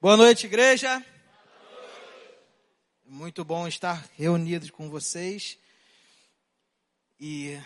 [0.00, 1.04] Boa noite, igreja.
[3.04, 5.58] Muito bom estar reunidos com vocês.
[7.18, 7.60] E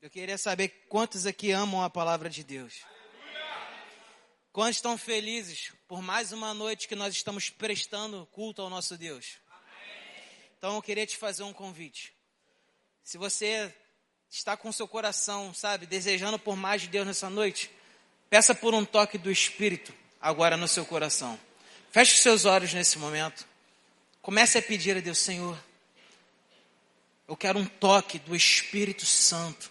[0.00, 2.84] eu queria saber quantos aqui amam a palavra de Deus.
[4.52, 9.38] Quantos estão felizes por mais uma noite que nós estamos prestando culto ao nosso Deus?
[10.56, 12.14] Então eu queria te fazer um convite.
[13.02, 13.74] Se você
[14.30, 17.72] está com seu coração, sabe, desejando por mais de Deus nessa noite,
[18.28, 21.38] peça por um toque do Espírito agora no seu coração.
[21.90, 23.46] Feche os seus olhos nesse momento.
[24.22, 25.58] Comece a pedir a Deus, Senhor,
[27.30, 29.70] eu quero um toque do Espírito Santo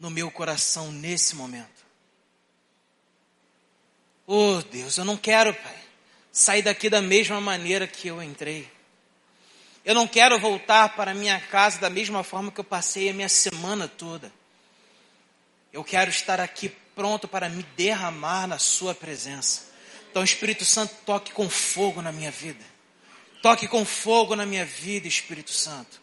[0.00, 1.84] no meu coração nesse momento.
[4.26, 5.76] Oh Deus, eu não quero, Pai,
[6.32, 8.66] sair daqui da mesma maneira que eu entrei.
[9.84, 13.28] Eu não quero voltar para minha casa da mesma forma que eu passei a minha
[13.28, 14.32] semana toda.
[15.70, 19.72] Eu quero estar aqui pronto para me derramar na Sua presença.
[20.10, 22.64] Então, Espírito Santo, toque com fogo na minha vida.
[23.42, 26.00] Toque com fogo na minha vida, Espírito Santo.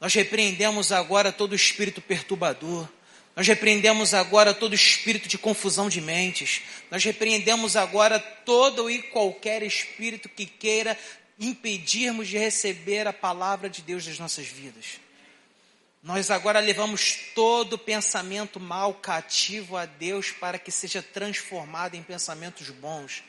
[0.00, 2.88] Nós repreendemos agora todo espírito perturbador.
[3.36, 6.62] Nós repreendemos agora todo espírito de confusão de mentes.
[6.90, 10.98] Nós repreendemos agora todo e qualquer espírito que queira
[11.38, 15.00] impedirmos de receber a palavra de Deus nas nossas vidas.
[16.02, 22.70] Nós agora levamos todo pensamento mal cativo a Deus para que seja transformado em pensamentos
[22.70, 23.22] bons.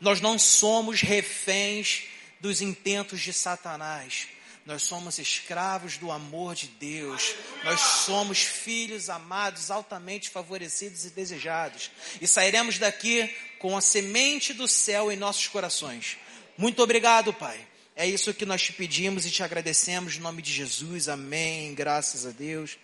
[0.00, 2.04] Nós não somos reféns
[2.40, 4.28] dos intentos de Satanás.
[4.64, 7.34] Nós somos escravos do amor de Deus.
[7.64, 11.90] Nós somos filhos amados, altamente favorecidos e desejados.
[12.20, 16.18] E sairemos daqui com a semente do céu em nossos corações.
[16.56, 17.71] Muito obrigado, Pai
[18.02, 21.08] é isso que nós te pedimos e te agradecemos em nome de Jesus.
[21.08, 21.72] Amém.
[21.72, 22.76] Graças a Deus.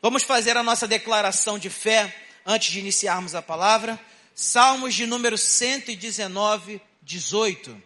[0.00, 2.14] Vamos fazer a nossa declaração de fé
[2.46, 3.98] antes de iniciarmos a palavra.
[4.32, 7.82] Salmos de número 119, 18.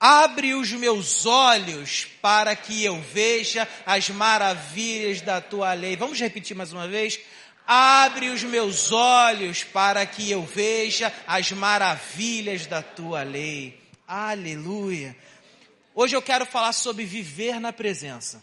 [0.00, 5.96] Abre os meus olhos para que eu veja as maravilhas da tua lei.
[5.96, 7.20] Vamos repetir mais uma vez?
[7.64, 13.80] Abre os meus olhos para que eu veja as maravilhas da tua lei.
[14.08, 15.16] Aleluia.
[15.96, 18.42] Hoje eu quero falar sobre viver na presença.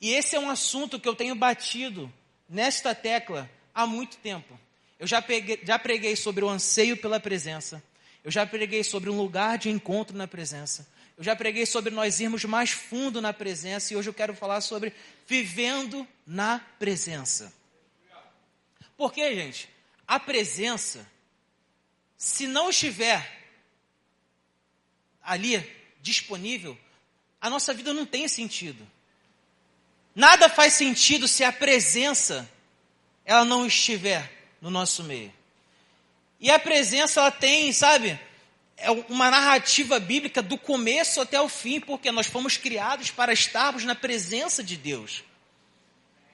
[0.00, 2.10] E esse é um assunto que eu tenho batido
[2.48, 4.58] nesta tecla há muito tempo.
[4.98, 7.82] Eu já, peguei, já preguei sobre o anseio pela presença.
[8.24, 10.88] Eu já preguei sobre um lugar de encontro na presença.
[11.18, 13.92] Eu já preguei sobre nós irmos mais fundo na presença.
[13.92, 14.94] E hoje eu quero falar sobre
[15.26, 17.52] vivendo na presença.
[18.96, 19.68] Porque, gente,
[20.08, 21.06] a presença,
[22.16, 23.38] se não estiver
[25.22, 26.76] ali disponível,
[27.40, 28.86] a nossa vida não tem sentido.
[30.14, 32.50] Nada faz sentido se a presença
[33.24, 34.30] ela não estiver
[34.60, 35.32] no nosso meio.
[36.40, 38.18] E a presença ela tem, sabe,
[38.76, 43.84] é uma narrativa bíblica do começo até o fim, porque nós fomos criados para estarmos
[43.84, 45.22] na presença de Deus.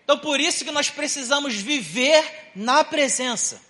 [0.04, 3.60] Então por isso que nós precisamos viver na presença.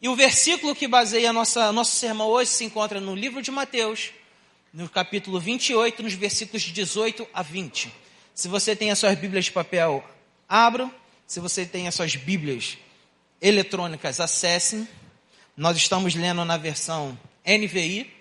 [0.00, 4.12] E o versículo que baseia nossa nosso sermão hoje se encontra no livro de Mateus,
[4.74, 7.94] no capítulo 28, nos versículos de 18 a 20.
[8.34, 10.04] Se você tem as suas Bíblias de papel,
[10.48, 10.92] abram.
[11.28, 12.76] Se você tem as suas Bíblias
[13.40, 14.88] eletrônicas, acessem.
[15.56, 18.12] Nós estamos lendo na versão NVI.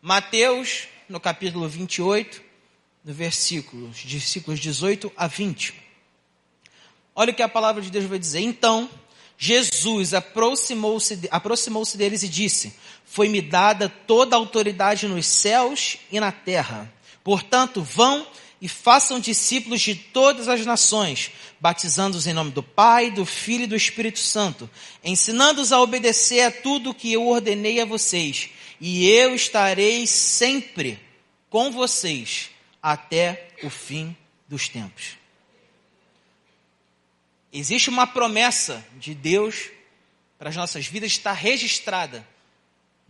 [0.00, 2.42] Mateus, no capítulo 28,
[3.04, 5.74] no versículo, versículos 18 a 20.
[7.14, 8.40] Olha o que a palavra de Deus vai dizer.
[8.40, 8.88] Então,
[9.38, 12.74] Jesus aproximou-se aproximou deles e disse:
[13.04, 16.92] Foi-me dada toda a autoridade nos céus e na terra.
[17.22, 18.26] Portanto, vão
[18.60, 21.30] e façam discípulos de todas as nações,
[21.60, 24.70] batizando-os em nome do Pai, do Filho e do Espírito Santo,
[25.04, 28.48] ensinando-os a obedecer a tudo que eu ordenei a vocês,
[28.80, 30.98] e eu estarei sempre
[31.50, 32.50] com vocês
[32.82, 34.16] até o fim
[34.48, 35.25] dos tempos.
[37.58, 39.70] Existe uma promessa de Deus
[40.38, 42.28] para as nossas vidas, está registrada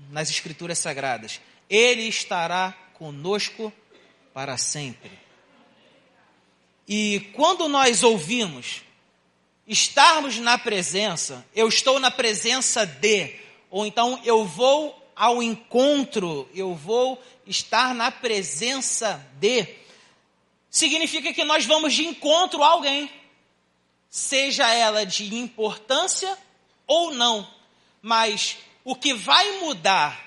[0.08, 1.40] nas Escrituras Sagradas.
[1.68, 3.72] Ele estará conosco
[4.32, 5.10] para sempre.
[6.86, 8.82] E quando nós ouvimos
[9.66, 13.34] estarmos na presença, eu estou na presença de,
[13.68, 19.66] ou então eu vou ao encontro, eu vou estar na presença de,
[20.70, 23.10] significa que nós vamos de encontro a alguém
[24.16, 26.38] seja ela de importância
[26.86, 27.46] ou não,
[28.00, 30.24] mas o que vai mudar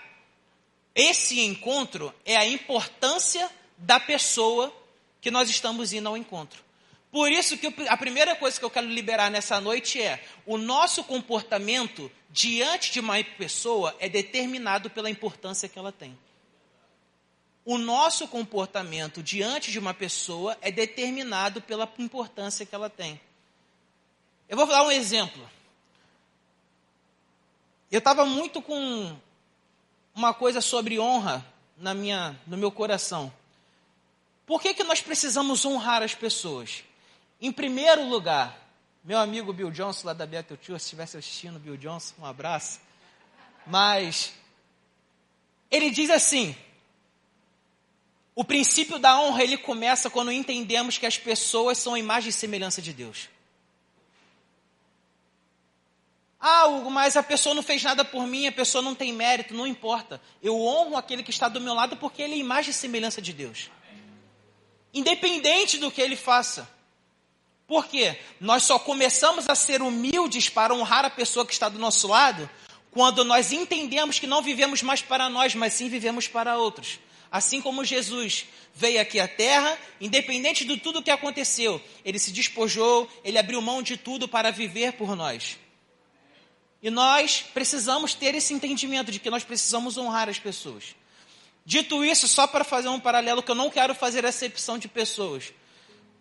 [0.93, 3.49] esse encontro é a importância
[3.79, 4.71] da pessoa
[5.19, 6.63] que nós estamos indo ao encontro.
[7.11, 11.03] Por isso que a primeira coisa que eu quero liberar nessa noite é: o nosso
[11.03, 16.15] comportamento diante de uma pessoa é determinado pela importância que ela tem.
[17.65, 23.19] O nosso comportamento diante de uma pessoa é determinado pela importância que ela tem.
[24.49, 25.47] Eu vou dar um exemplo.
[27.91, 29.15] Eu estava muito com
[30.15, 31.45] uma coisa sobre honra
[31.77, 33.31] na minha, no meu coração.
[34.47, 36.83] Por que, que nós precisamos honrar as pessoas?
[37.39, 38.59] Em primeiro lugar,
[39.03, 42.79] meu amigo Bill Johnson, lá da Tio, se estivesse assistindo, Bill Johnson, um abraço.
[43.67, 44.33] Mas,
[45.69, 46.55] ele diz assim:
[48.33, 52.33] o princípio da honra ele começa quando entendemos que as pessoas são a imagem e
[52.33, 53.29] semelhança de Deus.
[56.39, 59.53] Ah, Hugo, mas a pessoa não fez nada por mim, a pessoa não tem mérito,
[59.53, 60.21] não importa.
[60.41, 63.33] Eu honro aquele que está do meu lado porque ele é imagem e semelhança de
[63.33, 63.69] Deus.
[64.93, 66.69] Independente do que ele faça.
[67.67, 68.17] Por quê?
[68.39, 72.49] Nós só começamos a ser humildes para honrar a pessoa que está do nosso lado
[72.89, 76.99] quando nós entendemos que não vivemos mais para nós, mas sim vivemos para outros.
[77.31, 82.31] Assim como Jesus veio aqui à terra, independente de tudo o que aconteceu, ele se
[82.31, 85.57] despojou, ele abriu mão de tudo para viver por nós.
[86.81, 90.95] E nós precisamos ter esse entendimento de que nós precisamos honrar as pessoas.
[91.65, 95.53] Dito isso, só para fazer um paralelo, que eu não quero fazer acepção de pessoas.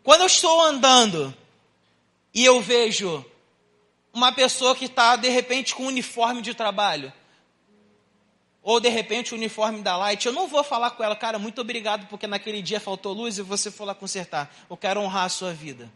[0.03, 1.35] Quando eu estou andando
[2.35, 3.25] e eu vejo
[4.13, 7.13] uma pessoa que está, de repente, com um uniforme de trabalho,
[8.63, 11.61] ou de repente o uniforme da Light, eu não vou falar com ela, cara, muito
[11.61, 14.55] obrigado porque naquele dia faltou luz e você foi lá consertar.
[14.69, 15.91] Eu quero honrar a sua vida.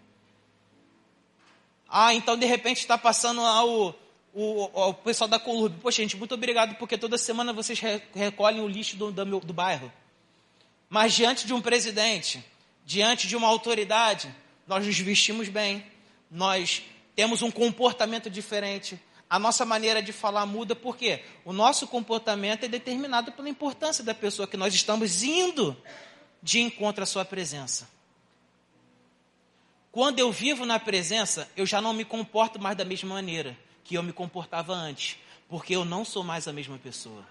[1.86, 3.94] Ah, então de repente está passando lá o,
[4.32, 5.78] o, o, pessoal da Colurb.
[5.80, 7.80] Poxa, gente, muito obrigado porque toda semana vocês
[8.14, 9.92] recolhem o lixo do, do, meu, do bairro.
[10.88, 12.44] Mas diante de um presidente,
[12.84, 14.34] diante de uma autoridade,
[14.66, 15.84] nós nos vestimos bem,
[16.30, 16.82] nós
[17.14, 18.98] temos um comportamento diferente,
[19.28, 24.14] a nossa maneira de falar muda, porque o nosso comportamento é determinado pela importância da
[24.14, 25.76] pessoa que nós estamos indo
[26.42, 27.88] de encontro à sua presença.
[29.90, 33.94] Quando eu vivo na presença, eu já não me comporto mais da mesma maneira que
[33.94, 35.16] eu me comportava antes,
[35.48, 37.26] porque eu não sou mais a mesma pessoa.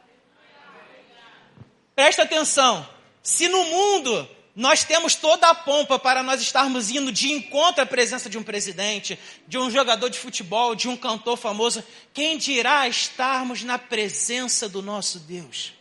[1.95, 2.87] Presta atenção,
[3.21, 7.85] se no mundo nós temos toda a pompa para nós estarmos indo de encontro à
[7.85, 9.17] presença de um presidente,
[9.47, 11.83] de um jogador de futebol, de um cantor famoso.
[12.13, 15.73] Quem dirá estarmos na presença do nosso Deus?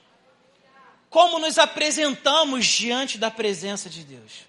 [1.09, 4.49] Como nos apresentamos diante da presença de Deus?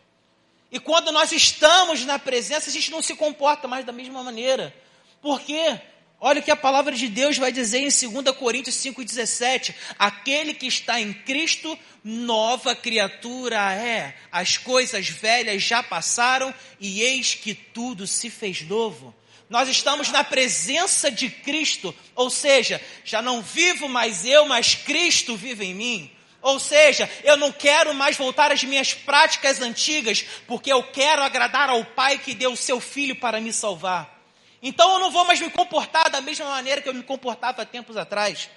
[0.71, 4.73] E quando nós estamos na presença, a gente não se comporta mais da mesma maneira.
[5.19, 5.81] Por quê?
[6.23, 10.67] Olha o que a palavra de Deus vai dizer em 2 Coríntios 5,17: aquele que
[10.67, 14.15] está em Cristo, nova criatura é.
[14.31, 19.15] As coisas velhas já passaram e eis que tudo se fez novo.
[19.49, 25.35] Nós estamos na presença de Cristo, ou seja, já não vivo mais eu, mas Cristo
[25.35, 26.11] vive em mim.
[26.39, 31.71] Ou seja, eu não quero mais voltar às minhas práticas antigas, porque eu quero agradar
[31.71, 34.20] ao Pai que deu o seu Filho para me salvar.
[34.61, 37.65] Então eu não vou mais me comportar da mesma maneira que eu me comportava há
[37.65, 38.49] tempos atrás.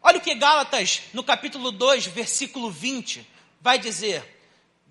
[0.00, 3.26] Olha o que Gálatas, no capítulo 2, versículo 20,
[3.60, 4.24] vai dizer.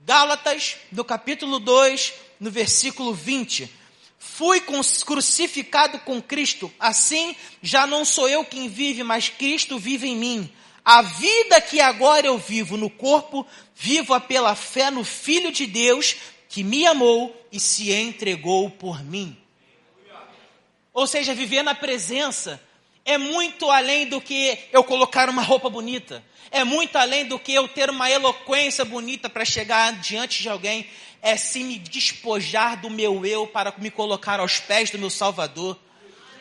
[0.06, 3.72] Gálatas, no capítulo 2, no versículo 20.
[4.20, 4.62] Fui
[5.06, 10.54] crucificado com Cristo, assim já não sou eu quem vive, mas Cristo vive em mim.
[10.84, 13.46] A vida que agora eu vivo no corpo,
[13.76, 16.16] vivo-a pela fé no Filho de Deus,
[16.50, 19.38] que me amou e se entregou por mim.
[20.98, 22.60] Ou seja, viver na presença
[23.06, 26.24] é muito além do que eu colocar uma roupa bonita.
[26.50, 30.90] É muito além do que eu ter uma eloquência bonita para chegar diante de alguém.
[31.22, 35.78] É se me despojar do meu eu para me colocar aos pés do meu Salvador.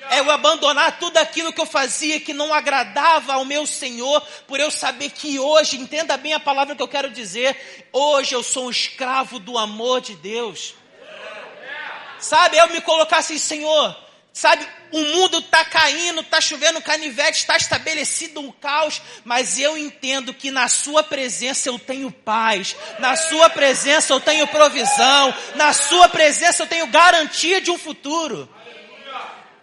[0.08, 4.58] É eu abandonar tudo aquilo que eu fazia que não agradava ao meu Senhor, por
[4.58, 8.68] eu saber que hoje, entenda bem a palavra que eu quero dizer, hoje eu sou
[8.68, 10.74] um escravo do amor de Deus.
[12.18, 14.05] Sabe, eu me colocar assim, Senhor,
[14.36, 20.34] Sabe, o mundo está caindo, está chovendo canivete, está estabelecido um caos, mas eu entendo
[20.34, 26.06] que na Sua presença eu tenho paz, na Sua presença eu tenho provisão, na Sua
[26.10, 28.46] presença eu tenho garantia de um futuro.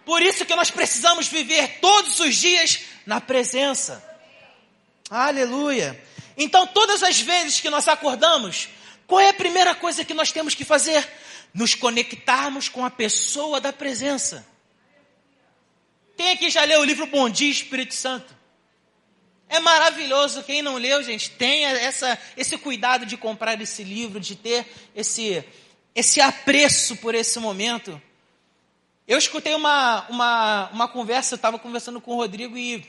[0.04, 4.04] Por isso que nós precisamos viver todos os dias na presença.
[5.08, 6.02] Aleluia.
[6.36, 8.70] Então, todas as vezes que nós acordamos,
[9.06, 11.08] qual é a primeira coisa que nós temos que fazer?
[11.54, 14.52] Nos conectarmos com a pessoa da presença.
[16.16, 18.34] Quem aqui já leu o livro Bom Dia Espírito Santo?
[19.48, 20.44] É maravilhoso.
[20.44, 25.44] Quem não leu, gente, tenha essa, esse cuidado de comprar esse livro, de ter esse,
[25.94, 28.00] esse apreço por esse momento.
[29.06, 32.86] Eu escutei uma, uma, uma conversa, eu estava conversando com o Rodrigo e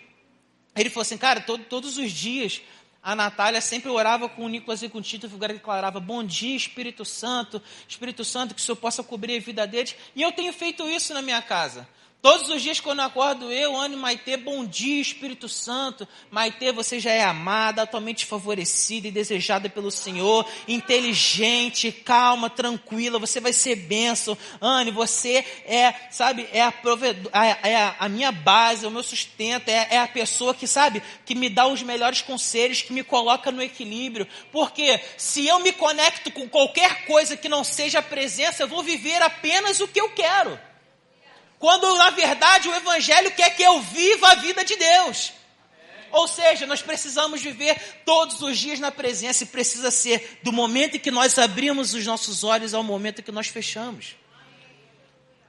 [0.76, 2.62] ele falou assim, cara, todo, todos os dias
[3.02, 6.56] a Natália sempre orava com o Nicolas e com o Tito, e declarava, bom dia
[6.56, 9.96] Espírito Santo, Espírito Santo, que o Senhor possa cobrir a vida deles.
[10.16, 11.88] E eu tenho feito isso na minha casa.
[12.26, 16.08] Todos os dias quando eu acordo, eu, Anne Maitê, bom dia, Espírito Santo.
[16.32, 23.40] Maitê, você já é amada, atualmente favorecida e desejada pelo Senhor, inteligente, calma, tranquila, você
[23.40, 24.36] vai ser bênção.
[24.60, 26.74] Anne, você é, sabe, é a,
[27.62, 31.04] é a, a minha base, é o meu sustento, é, é a pessoa que, sabe,
[31.28, 34.28] que me dá os melhores conselhos, que me coloca no equilíbrio.
[34.52, 38.82] Porque se eu me conecto com qualquer coisa que não seja a presença, eu vou
[38.82, 40.60] viver apenas o que eu quero.
[41.60, 45.34] Quando na verdade o Evangelho quer que eu viva a vida de Deus.
[46.12, 50.96] Ou seja, nós precisamos viver todos os dias na presença e precisa ser do momento
[50.96, 54.16] em que nós abrimos os nossos olhos ao momento em que nós fechamos.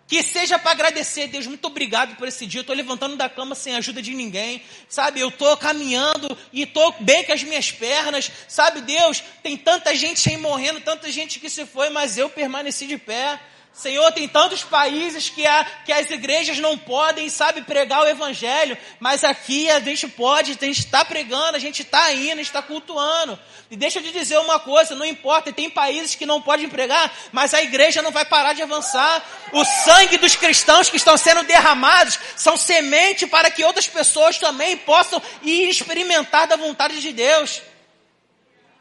[0.08, 2.60] Que seja para agradecer, Deus, muito obrigado por esse dia.
[2.60, 5.18] Eu estou levantando da cama sem ajuda de ninguém, sabe?
[5.18, 8.80] Eu estou caminhando e estou bem com as minhas pernas, sabe?
[8.82, 12.98] Deus, tem tanta gente aí morrendo, tanta gente que se foi, mas eu permaneci de
[12.98, 13.40] pé.
[13.76, 18.76] Senhor, tem tantos países que, a, que as igrejas não podem, sabe, pregar o evangelho,
[18.98, 22.46] mas aqui a gente pode, a gente está pregando, a gente está indo, a gente
[22.46, 23.38] está cultuando.
[23.70, 27.12] E deixa eu te dizer uma coisa, não importa, tem países que não podem pregar,
[27.32, 29.22] mas a igreja não vai parar de avançar.
[29.52, 34.78] O sangue dos cristãos que estão sendo derramados são semente para que outras pessoas também
[34.78, 37.60] possam ir experimentar da vontade de Deus.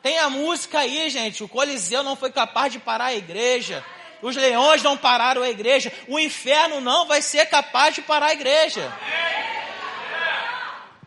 [0.02, 3.84] Tem a música aí, gente, o Coliseu não foi capaz de parar a igreja.
[4.22, 5.92] Os leões não pararam a igreja.
[6.08, 8.92] O inferno não vai ser capaz de parar a igreja.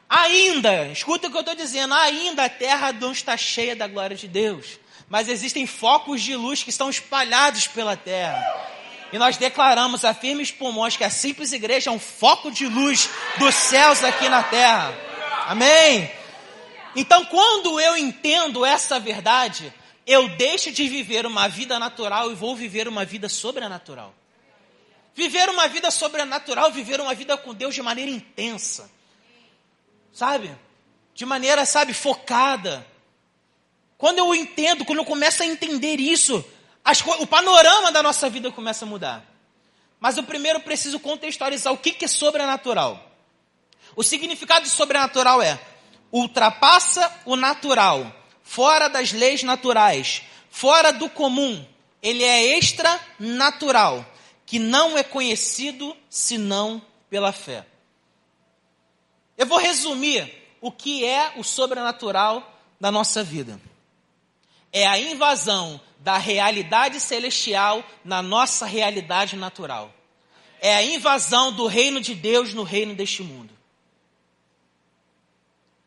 [0.09, 4.17] Ainda, escuta o que eu estou dizendo, ainda a terra não está cheia da glória
[4.17, 4.79] de Deus.
[5.09, 8.43] Mas existem focos de luz que estão espalhados pela terra.
[9.13, 13.09] E nós declaramos a firmes pulmões que a simples igreja é um foco de luz
[13.39, 14.95] dos céus aqui na terra.
[15.47, 16.11] Amém?
[16.95, 19.73] Então, quando eu entendo essa verdade,
[20.09, 24.15] eu deixo de viver uma vida natural e vou viver uma vida sobrenatural.
[25.15, 28.91] Viver uma vida sobrenatural, viver uma vida com Deus de maneira intensa.
[30.11, 30.51] Sabe?
[31.15, 32.87] De maneira, sabe, focada.
[33.99, 36.43] Quando eu entendo, quando eu começo a entender isso,
[36.83, 39.23] as, o panorama da nossa vida começa a mudar.
[40.01, 43.13] Mas eu primeiro preciso contextualizar o que, que é sobrenatural.
[43.95, 45.61] O significado de sobrenatural é
[46.11, 48.18] ultrapassa o natural
[48.49, 51.63] fora das leis naturais, fora do comum.
[52.03, 54.07] Ele é extranatural,
[54.47, 57.67] que não é conhecido senão pela fé.
[59.37, 63.61] Eu vou resumir o que é o sobrenatural da nossa vida.
[64.73, 69.93] É a invasão da realidade celestial na nossa realidade natural.
[70.59, 73.53] É a invasão do reino de Deus no reino deste mundo.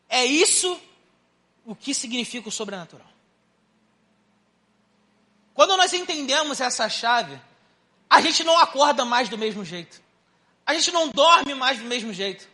[0.08, 0.80] É isso
[1.64, 3.06] o que significa o sobrenatural.
[5.54, 7.38] Quando nós entendemos essa chave,
[8.08, 10.00] a gente não acorda mais do mesmo jeito.
[10.64, 12.48] A gente não dorme mais do mesmo jeito.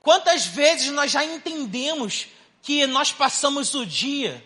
[0.00, 2.28] Quantas vezes nós já entendemos
[2.62, 4.44] que nós passamos o dia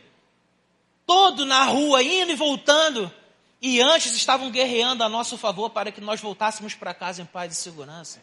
[1.07, 3.13] todo na rua, indo e voltando,
[3.61, 7.53] e antes estavam guerreando a nosso favor para que nós voltássemos para casa em paz
[7.53, 8.23] e segurança?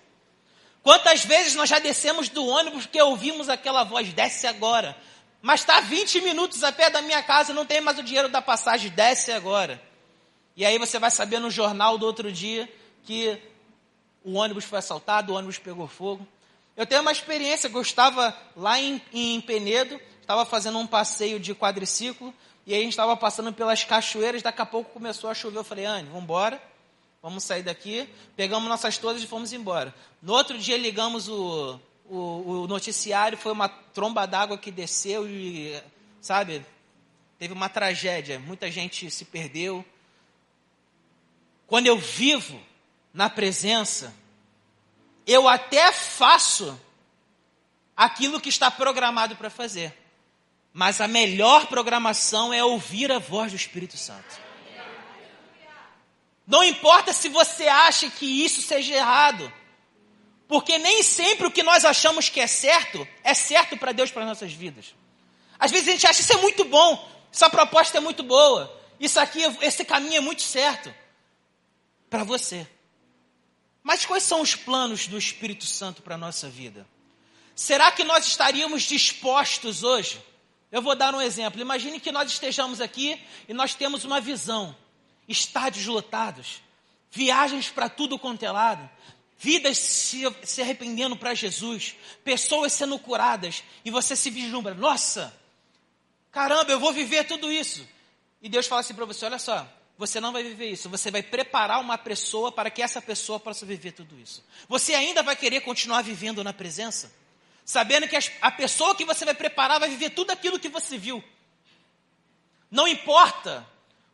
[0.81, 4.97] Quantas vezes nós já descemos do ônibus porque ouvimos aquela voz, desce agora,
[5.41, 8.41] mas está 20 minutos a pé da minha casa, não tem mais o dinheiro da
[8.41, 9.81] passagem, desce agora.
[10.55, 12.69] E aí você vai saber no jornal do outro dia
[13.03, 13.41] que
[14.23, 16.27] o ônibus foi assaltado, o ônibus pegou fogo.
[16.75, 21.55] Eu tenho uma experiência eu estava lá em, em Penedo, estava fazendo um passeio de
[21.55, 22.33] quadriciclo,
[22.65, 25.57] e aí a gente estava passando pelas cachoeiras, daqui a pouco começou a chover.
[25.57, 26.61] Eu falei, Anne, vamos embora,
[27.21, 28.07] vamos sair daqui.
[28.35, 29.93] Pegamos nossas toalhas e fomos embora.
[30.21, 31.79] No outro dia ligamos o,
[32.09, 35.81] o, o noticiário foi uma tromba d'água que desceu e,
[36.19, 36.65] sabe,
[37.37, 38.39] teve uma tragédia.
[38.39, 39.85] Muita gente se perdeu.
[41.67, 42.59] Quando eu vivo
[43.13, 44.13] na presença,
[45.25, 46.79] eu até faço
[47.95, 49.93] aquilo que está programado para fazer.
[50.73, 54.49] Mas a melhor programação é ouvir a voz do Espírito Santo.
[56.47, 59.53] Não importa se você acha que isso seja errado.
[60.49, 64.25] Porque nem sempre o que nós achamos que é certo é certo para Deus para
[64.25, 64.95] nossas vidas.
[65.59, 69.19] Às vezes a gente acha isso é muito bom, essa proposta é muito boa, isso
[69.19, 70.91] aqui, esse caminho é muito certo
[72.09, 72.67] para você.
[73.83, 76.87] Mas quais são os planos do Espírito Santo para a nossa vida?
[77.53, 80.19] Será que nós estaríamos dispostos hoje?
[80.71, 81.61] Eu vou dar um exemplo.
[81.61, 84.75] Imagine que nós estejamos aqui e nós temos uma visão.
[85.27, 86.63] estádios lotados,
[87.11, 88.89] viagens para tudo quanto é lado,
[89.39, 95.33] vidas se, se arrependendo para Jesus, pessoas sendo curadas, e você se vislumbra, nossa,
[96.29, 97.87] caramba, eu vou viver tudo isso.
[98.41, 99.65] E Deus fala assim para você: olha só,
[99.97, 103.65] você não vai viver isso, você vai preparar uma pessoa para que essa pessoa possa
[103.65, 104.43] viver tudo isso.
[104.67, 107.11] Você ainda vai querer continuar vivendo na presença?
[107.63, 111.23] Sabendo que a pessoa que você vai preparar vai viver tudo aquilo que você viu.
[112.69, 113.65] Não importa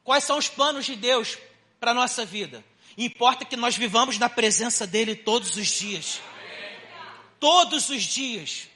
[0.03, 1.38] quais são os planos de Deus
[1.79, 2.63] para a nossa vida.
[2.98, 6.22] Importa que nós vivamos na presença dEle todos os dias.
[7.40, 8.68] Todos os dias.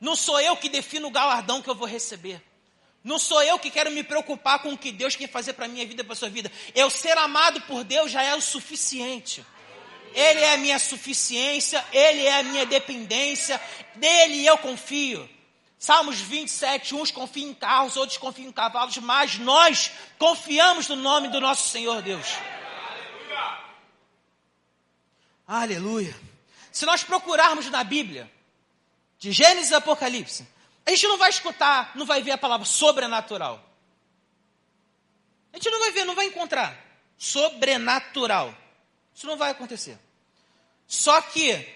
[0.00, 2.42] Não sou eu que defino o galardão que eu vou receber.
[3.02, 5.68] Não sou eu que quero me preocupar com o que Deus quer fazer para a
[5.68, 6.50] minha vida e para a sua vida.
[6.74, 9.44] Eu ser amado por Deus já é o suficiente.
[10.12, 13.60] Ele é a minha suficiência, Ele é a minha dependência,
[13.94, 15.28] dele eu confio.
[15.78, 21.28] Salmos 27, uns confiam em carros, outros confiam em cavalos, mas nós confiamos no nome
[21.28, 22.26] do nosso Senhor Deus.
[25.46, 26.14] Aleluia.
[26.72, 28.30] Se nós procurarmos na Bíblia,
[29.18, 30.46] de Gênesis a Apocalipse,
[30.84, 33.64] a gente não vai escutar, não vai ver a palavra sobrenatural.
[35.52, 36.76] A gente não vai ver, não vai encontrar.
[37.16, 38.54] Sobrenatural.
[39.14, 39.98] Isso não vai acontecer.
[40.86, 41.66] Só que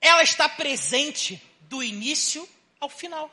[0.00, 2.48] ela está presente do início
[2.80, 3.30] ao final.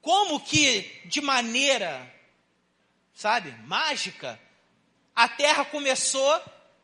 [0.00, 2.14] Como que de maneira,
[3.14, 4.40] sabe, mágica,
[5.14, 6.40] a terra começou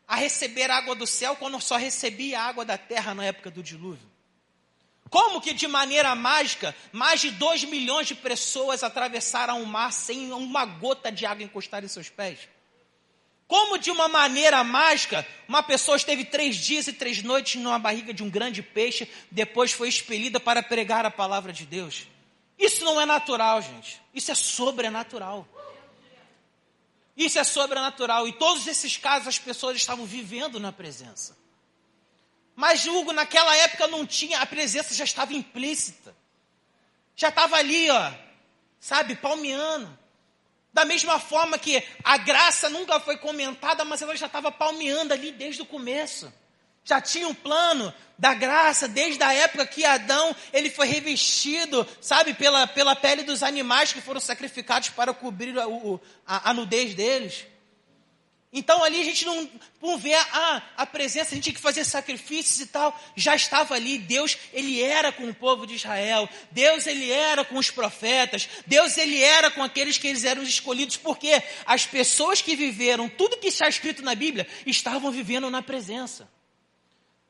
[0.07, 4.11] a receber água do céu quando só recebia água da terra na época do dilúvio.
[5.09, 10.33] Como que de maneira mágica, mais de 2 milhões de pessoas atravessaram o mar sem
[10.33, 12.49] uma gota de água encostar em seus pés?
[13.47, 18.15] Como de uma maneira mágica, uma pessoa esteve três dias e três noites numa barriga
[18.15, 22.07] de um grande peixe, depois foi expelida para pregar a palavra de Deus.
[22.59, 24.01] Isso não é natural, gente.
[24.15, 25.47] Isso é sobrenatural.
[27.25, 28.27] Isso é sobrenatural.
[28.27, 31.37] E todos esses casos as pessoas estavam vivendo na presença.
[32.55, 36.15] Mas Hugo, naquela época não tinha, a presença já estava implícita.
[37.15, 38.13] Já estava ali, ó,
[38.81, 39.99] sabe, palmeando.
[40.73, 45.31] Da mesma forma que a graça nunca foi comentada, mas ela já estava palmeando ali
[45.31, 46.33] desde o começo.
[46.85, 52.35] Já tinha um plano da graça desde a época que Adão ele foi revestido, sabe,
[52.35, 55.65] pela, pela pele dos animais que foram sacrificados para cobrir a,
[56.27, 57.47] a, a nudez deles.
[58.53, 59.49] Então ali a gente não,
[59.81, 63.01] não vê a, a presença, a gente tinha que fazer sacrifícios e tal.
[63.17, 66.29] Já estava ali, Deus, ele era com o povo de Israel.
[66.51, 68.49] Deus, ele era com os profetas.
[68.67, 70.99] Deus, ele era com aqueles que eles eram escolhidos.
[70.99, 76.29] Porque as pessoas que viveram tudo que está escrito na Bíblia estavam vivendo na presença.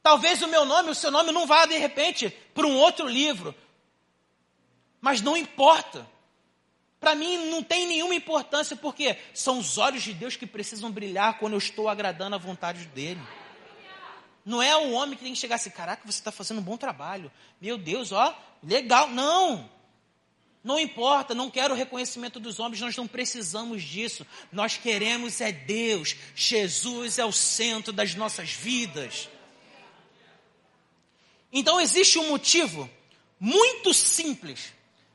[0.03, 3.55] Talvez o meu nome, o seu nome não vá de repente para um outro livro.
[5.01, 6.07] Mas não importa.
[6.99, 11.39] Para mim não tem nenhuma importância, porque são os olhos de Deus que precisam brilhar
[11.39, 13.21] quando eu estou agradando a vontade dEle.
[14.45, 16.77] Não é o homem que tem que chegar assim, caraca, você está fazendo um bom
[16.77, 17.31] trabalho.
[17.61, 19.09] Meu Deus, ó, legal.
[19.09, 19.71] Não.
[20.65, 24.25] Não importa, não quero o reconhecimento dos homens, nós não precisamos disso.
[24.53, 26.17] Nós queremos é Deus.
[26.35, 29.29] Jesus é o centro das nossas vidas.
[31.53, 32.89] Então existe um motivo
[33.39, 34.73] muito simples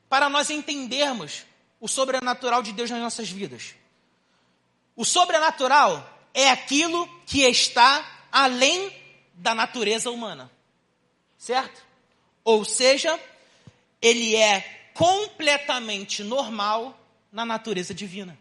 [0.07, 1.45] para nós entendermos
[1.79, 3.73] o sobrenatural de Deus nas nossas vidas.
[4.95, 8.95] O sobrenatural é aquilo que está além
[9.33, 10.51] da natureza humana.
[11.37, 11.85] Certo?
[12.43, 13.19] Ou seja,
[14.01, 16.99] ele é completamente normal
[17.31, 18.37] na natureza divina.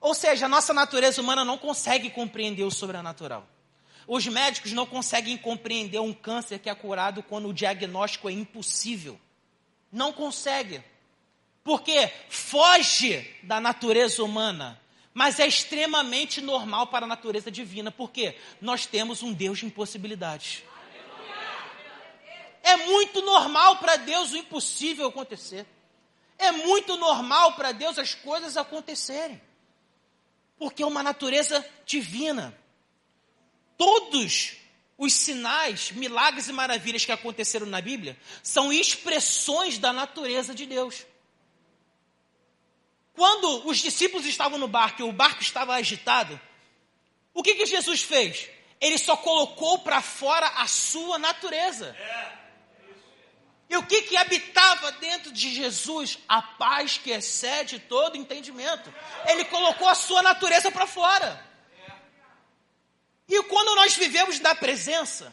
[0.00, 3.46] Ou seja, a nossa natureza humana não consegue compreender o sobrenatural.
[4.12, 9.16] Os médicos não conseguem compreender um câncer que é curado quando o diagnóstico é impossível.
[9.92, 10.82] Não consegue
[11.62, 14.80] porque foge da natureza humana,
[15.14, 20.64] mas é extremamente normal para a natureza divina, porque nós temos um Deus de impossibilidades.
[22.64, 25.64] É muito normal para Deus o impossível acontecer.
[26.36, 29.40] É muito normal para Deus as coisas acontecerem.
[30.58, 32.58] Porque é uma natureza divina.
[33.80, 34.58] Todos
[34.98, 41.06] os sinais, milagres e maravilhas que aconteceram na Bíblia são expressões da natureza de Deus.
[43.14, 46.38] Quando os discípulos estavam no barco e o barco estava agitado,
[47.32, 48.50] o que, que Jesus fez?
[48.78, 51.96] Ele só colocou para fora a sua natureza.
[53.70, 56.18] E o que, que habitava dentro de Jesus?
[56.28, 58.92] A paz que excede todo entendimento.
[59.26, 61.49] Ele colocou a sua natureza para fora.
[63.30, 65.32] E quando nós vivemos da presença,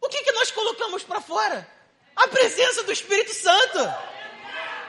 [0.00, 1.68] o que, que nós colocamos para fora?
[2.16, 3.78] A presença do Espírito Santo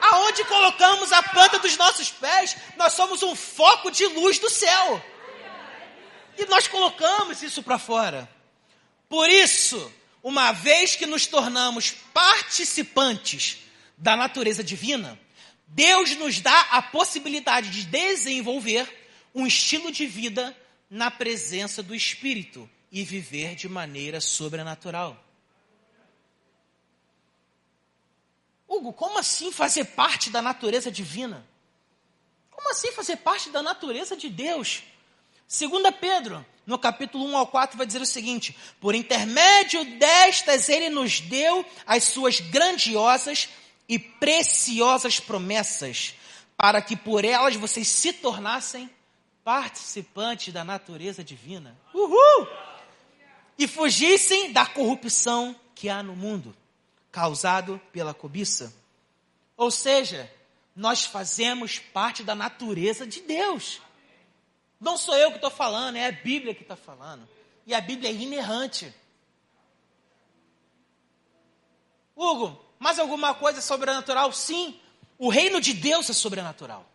[0.03, 5.01] Aonde colocamos a planta dos nossos pés, nós somos um foco de luz do céu.
[6.37, 8.29] E nós colocamos isso para fora.
[9.07, 13.59] Por isso, uma vez que nos tornamos participantes
[13.97, 15.17] da natureza divina,
[15.67, 18.85] Deus nos dá a possibilidade de desenvolver
[19.33, 20.55] um estilo de vida
[20.93, 25.17] na presença do Espírito e viver de maneira sobrenatural.
[28.67, 31.43] Hugo, como assim fazer parte da natureza divina?
[32.51, 34.83] Como assim fazer parte da natureza de Deus?
[35.47, 40.91] Segunda Pedro, no capítulo 1 ao 4, vai dizer o seguinte: Por intermédio destas ele
[40.91, 43.49] nos deu as suas grandiosas
[43.89, 46.13] e preciosas promessas,
[46.55, 48.87] para que por elas vocês se tornassem
[49.43, 51.77] participantes da natureza divina.
[51.93, 52.47] Uhul!
[53.57, 56.55] E fugissem da corrupção que há no mundo,
[57.11, 58.73] causado pela cobiça.
[59.55, 60.31] Ou seja,
[60.75, 63.79] nós fazemos parte da natureza de Deus.
[64.79, 67.27] Não sou eu que estou falando, é a Bíblia que está falando.
[67.65, 68.93] E a Bíblia é inerrante.
[72.15, 74.31] Hugo, mais alguma coisa sobrenatural?
[74.31, 74.79] Sim,
[75.17, 76.85] o reino de Deus é sobrenatural.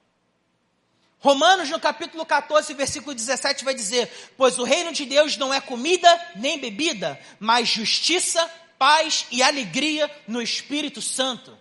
[1.20, 5.60] Romanos, no capítulo 14, versículo 17, vai dizer: Pois o reino de Deus não é
[5.60, 11.58] comida nem bebida, mas justiça, paz e alegria no Espírito Santo.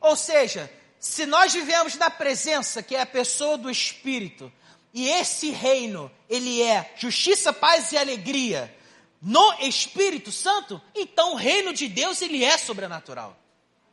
[0.00, 4.52] Ou seja, se nós vivemos na presença, que é a pessoa do Espírito,
[4.94, 8.74] e esse reino, ele é justiça, paz e alegria
[9.20, 13.36] no Espírito Santo, então o reino de Deus, ele é sobrenatural.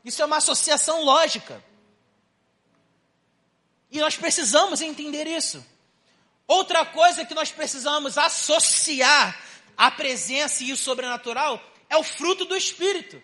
[0.06, 1.63] Isso é uma associação lógica.
[3.93, 5.63] E nós precisamos entender isso.
[6.47, 9.39] Outra coisa que nós precisamos associar
[9.77, 13.21] à presença e o sobrenatural é o fruto do Espírito.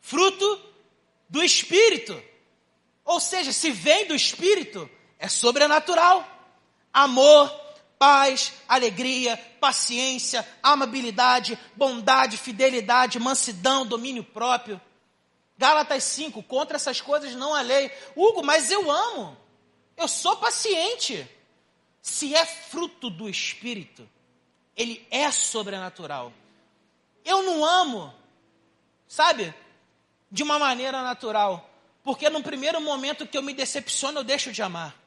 [0.00, 0.60] Fruto
[1.28, 2.22] do Espírito.
[3.04, 6.24] Ou seja, se vem do Espírito, é sobrenatural.
[6.92, 7.50] Amor,
[7.98, 14.80] paz, alegria, paciência, amabilidade, bondade, fidelidade, mansidão, domínio próprio.
[15.62, 17.88] Gálatas 5, contra essas coisas não há lei.
[18.16, 19.36] Hugo, mas eu amo.
[19.96, 21.24] Eu sou paciente.
[22.02, 24.10] Se é fruto do Espírito,
[24.76, 26.32] ele é sobrenatural.
[27.24, 28.12] Eu não amo,
[29.06, 29.54] sabe,
[30.28, 31.70] de uma maneira natural.
[32.02, 35.00] Porque no primeiro momento que eu me decepciono, eu deixo de amar.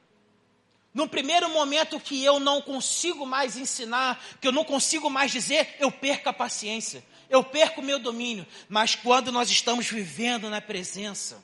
[0.93, 5.75] No primeiro momento que eu não consigo mais ensinar, que eu não consigo mais dizer,
[5.81, 8.45] eu perco a paciência eu perco o meu domínio.
[8.69, 11.43] Mas quando nós estamos vivendo na presença,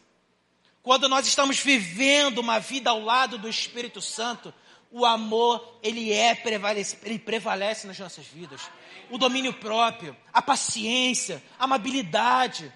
[0.84, 4.54] quando nós estamos vivendo uma vida ao lado do Espírito Santo,
[4.92, 8.62] o amor, ele é prevalece, ele prevalece nas nossas vidas.
[9.10, 12.72] O domínio próprio, a paciência, a amabilidade.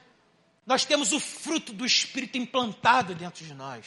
[0.65, 3.85] Nós temos o fruto do Espírito implantado dentro de nós.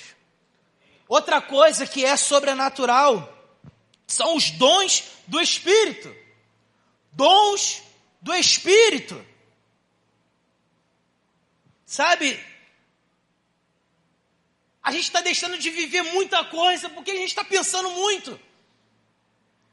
[1.08, 3.34] Outra coisa que é sobrenatural
[4.06, 6.14] são os dons do Espírito.
[7.12, 7.82] Dons
[8.20, 9.24] do Espírito.
[11.84, 12.38] Sabe?
[14.82, 18.38] A gente está deixando de viver muita coisa porque a gente está pensando muito.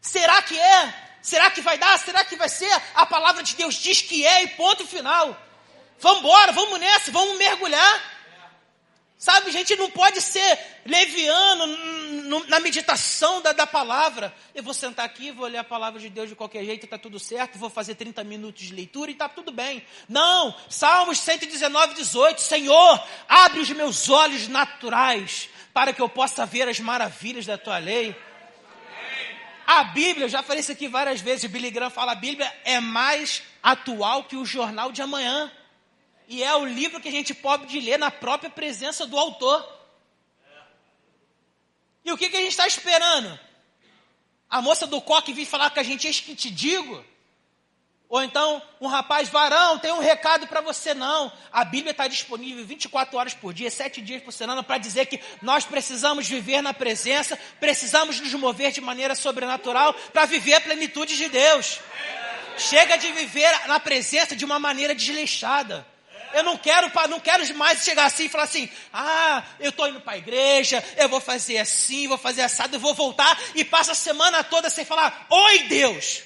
[0.02, 1.06] Será que é?
[1.22, 1.98] Será que vai dar?
[1.98, 2.72] Será que vai ser?
[2.94, 5.42] A palavra de Deus diz que é e ponto final.
[6.00, 8.16] Vamos embora, vamos nessa, vamos mergulhar.
[9.18, 11.66] Sabe, a gente não pode ser leviano
[12.48, 14.34] na meditação da, da palavra.
[14.54, 17.20] Eu vou sentar aqui, vou ler a palavra de Deus de qualquer jeito, está tudo
[17.20, 19.86] certo, vou fazer 30 minutos de leitura e está tudo bem.
[20.08, 26.70] Não, Salmos 119, 18, Senhor, abre os meus olhos naturais para que eu possa ver
[26.70, 28.16] as maravilhas da tua lei.
[29.68, 32.80] A Bíblia, eu já falei isso aqui várias vezes, Billy Graham fala, a Bíblia é
[32.80, 35.52] mais atual que o jornal de amanhã
[36.28, 39.75] e é o livro que a gente pode ler na própria presença do autor.
[42.06, 43.40] E o que, que a gente está esperando?
[44.48, 47.04] A moça do coque vir falar com a gente, eis que te digo.
[48.08, 50.94] Ou então, um rapaz, varão, tem um recado para você.
[50.94, 55.08] Não, a Bíblia está disponível 24 horas por dia, 7 dias por semana, para dizer
[55.08, 60.62] que nós precisamos viver na presença, precisamos nos mover de maneira sobrenatural para viver a
[60.62, 61.80] plenitude de Deus.
[62.58, 65.86] Chega de viver na presença de uma maneira desleixada.
[66.36, 70.02] Eu não quero, não quero mais chegar assim e falar assim: ah, eu estou indo
[70.02, 73.94] para a igreja, eu vou fazer assim, vou fazer assado, eu vou voltar e passa
[73.94, 76.24] a semana toda sem falar: Oi, Deus.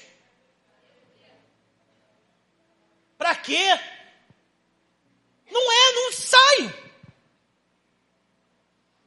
[3.16, 3.78] Para quê?
[5.48, 6.74] Não é, não saio.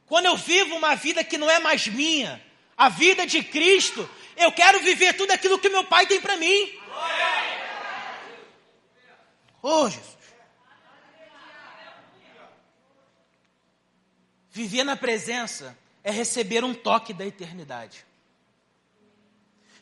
[0.06, 2.42] Quando eu vivo uma vida que não é mais minha,
[2.78, 6.80] a vida de Cristo, eu quero viver tudo aquilo que meu Pai tem para mim.
[9.60, 10.14] Oh, Jesus.
[14.54, 18.06] Viver na presença é receber um toque da eternidade.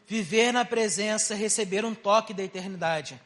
[0.06, 3.20] Viver na presença é receber um toque da eternidade.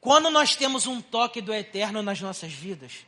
[0.00, 3.06] Quando nós temos um toque do eterno nas nossas vidas,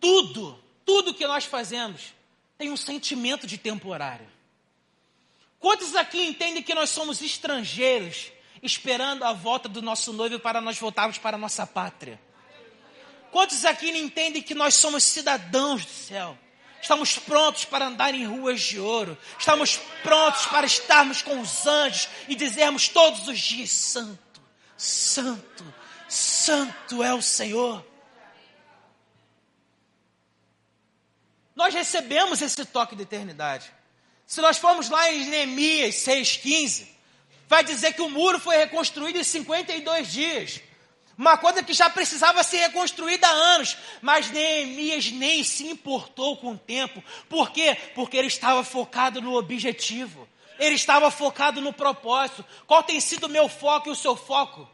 [0.00, 2.14] tudo, tudo que nós fazemos
[2.56, 4.26] tem um sentimento de temporário.
[5.60, 8.32] Quantos aqui entendem que nós somos estrangeiros,
[8.62, 12.18] esperando a volta do nosso noivo para nós voltarmos para a nossa pátria?
[13.30, 16.38] Quantos aqui entendem que nós somos cidadãos do céu?
[16.80, 19.18] Estamos prontos para andar em ruas de ouro.
[19.38, 24.40] Estamos prontos para estarmos com os anjos e dizermos todos os dias: Santo,
[24.76, 25.74] Santo,
[26.08, 27.84] Santo é o Senhor.
[31.54, 33.72] Nós recebemos esse toque de eternidade.
[34.24, 36.86] Se nós formos lá em Neemias 6,15,
[37.48, 40.60] vai dizer que o muro foi reconstruído em 52 dias.
[41.18, 46.52] Uma coisa que já precisava ser reconstruída há anos, mas Neemias nem se importou com
[46.52, 47.02] o tempo.
[47.28, 47.76] Por quê?
[47.92, 50.28] Porque ele estava focado no objetivo.
[50.60, 52.44] Ele estava focado no propósito.
[52.68, 54.70] Qual tem sido o meu foco e o seu foco?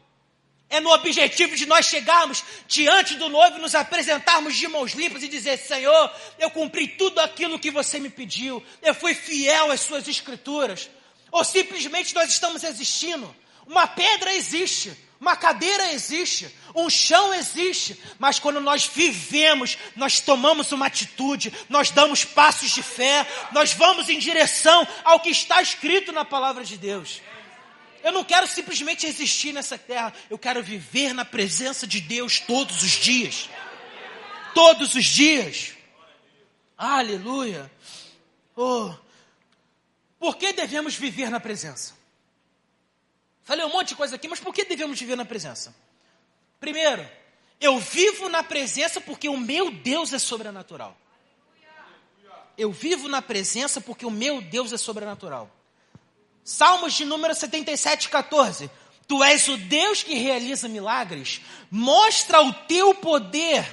[0.69, 5.27] É no objetivo de nós chegarmos diante do noivo, nos apresentarmos de mãos limpas e
[5.27, 10.07] dizer: Senhor, eu cumpri tudo aquilo que você me pediu, eu fui fiel às suas
[10.07, 10.91] escrituras.
[11.31, 13.35] Ou simplesmente nós estamos existindo.
[13.65, 20.71] Uma pedra existe, uma cadeira existe, um chão existe, mas quando nós vivemos, nós tomamos
[20.71, 26.11] uma atitude, nós damos passos de fé, nós vamos em direção ao que está escrito
[26.11, 27.23] na palavra de Deus.
[28.03, 32.83] Eu não quero simplesmente existir nessa terra, eu quero viver na presença de Deus todos
[32.83, 33.49] os dias.
[34.53, 35.73] Todos os dias.
[36.77, 37.71] Aleluia.
[38.55, 38.93] Oh.
[40.19, 41.95] Por que devemos viver na presença?
[43.45, 45.73] Falei um monte de coisa aqui, mas por que devemos viver na presença?
[46.59, 47.07] Primeiro,
[47.61, 50.97] eu vivo na presença porque o meu Deus é sobrenatural.
[52.57, 55.51] Eu vivo na presença porque o meu Deus é sobrenatural.
[56.43, 58.69] Salmos de número 77, 14.
[59.07, 63.63] Tu és o Deus que realiza milagres, mostra o teu poder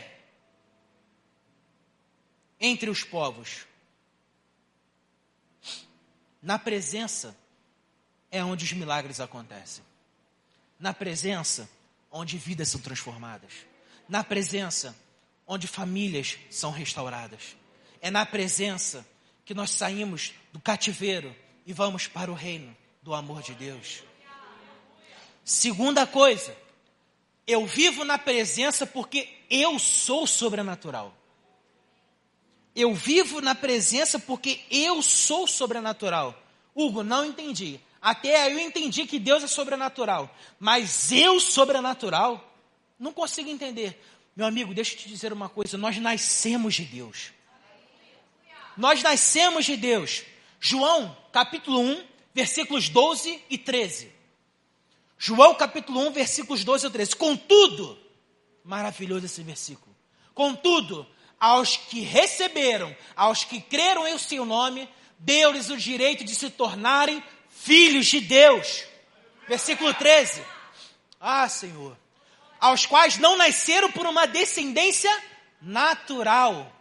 [2.60, 3.66] entre os povos.
[6.42, 7.34] Na presença
[8.32, 9.84] é onde os milagres acontecem.
[10.78, 11.68] Na presença,
[12.10, 13.52] onde vidas são transformadas.
[14.08, 14.96] Na presença,
[15.46, 17.54] onde famílias são restauradas.
[18.00, 19.06] É na presença
[19.44, 24.02] que nós saímos do cativeiro e vamos para o reino do amor de Deus.
[25.44, 26.56] Segunda coisa,
[27.46, 31.14] eu vivo na presença porque eu sou sobrenatural.
[32.74, 36.34] Eu vivo na presença porque eu sou sobrenatural.
[36.74, 37.78] Hugo, não entendi.
[38.02, 40.34] Até aí eu entendi que Deus é sobrenatural.
[40.58, 42.52] Mas eu sobrenatural?
[42.98, 44.02] Não consigo entender.
[44.34, 45.78] Meu amigo, deixa eu te dizer uma coisa.
[45.78, 47.32] Nós nascemos de Deus.
[48.76, 50.24] Nós nascemos de Deus.
[50.58, 54.10] João, capítulo 1, versículos 12 e 13.
[55.16, 57.16] João, capítulo 1, versículos 12 e 13.
[57.16, 57.96] Contudo,
[58.64, 59.94] maravilhoso esse versículo.
[60.34, 61.06] Contudo,
[61.38, 64.88] aos que receberam, aos que creram em seu nome,
[65.18, 67.22] deu-lhes o direito de se tornarem
[67.64, 68.84] filhos de Deus.
[69.48, 70.42] Versículo 13.
[71.20, 71.96] Ah, Senhor.
[72.60, 75.10] Aos quais não nasceram por uma descendência
[75.60, 76.72] natural,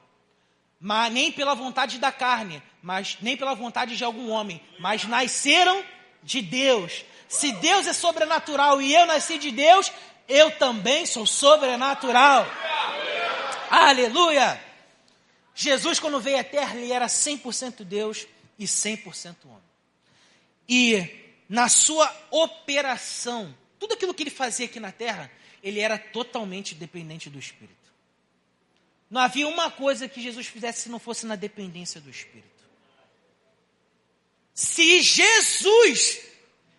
[0.79, 5.83] mas nem pela vontade da carne, mas nem pela vontade de algum homem, mas nasceram
[6.23, 7.03] de Deus.
[7.27, 9.91] Se Deus é sobrenatural e eu nasci de Deus,
[10.27, 12.45] eu também sou sobrenatural.
[13.69, 14.61] Aleluia!
[15.53, 19.70] Jesus, quando veio à terra, ele era 100% Deus e 100% homem.
[20.73, 21.05] E
[21.49, 25.29] na sua operação, tudo aquilo que ele fazia aqui na terra,
[25.61, 27.91] ele era totalmente dependente do Espírito.
[29.09, 32.47] Não havia uma coisa que Jesus fizesse se não fosse na dependência do Espírito.
[34.53, 36.21] Se Jesus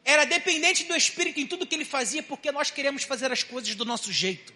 [0.02, 3.74] era dependente do Espírito em tudo que ele fazia, porque nós queremos fazer as coisas
[3.74, 4.54] do nosso jeito?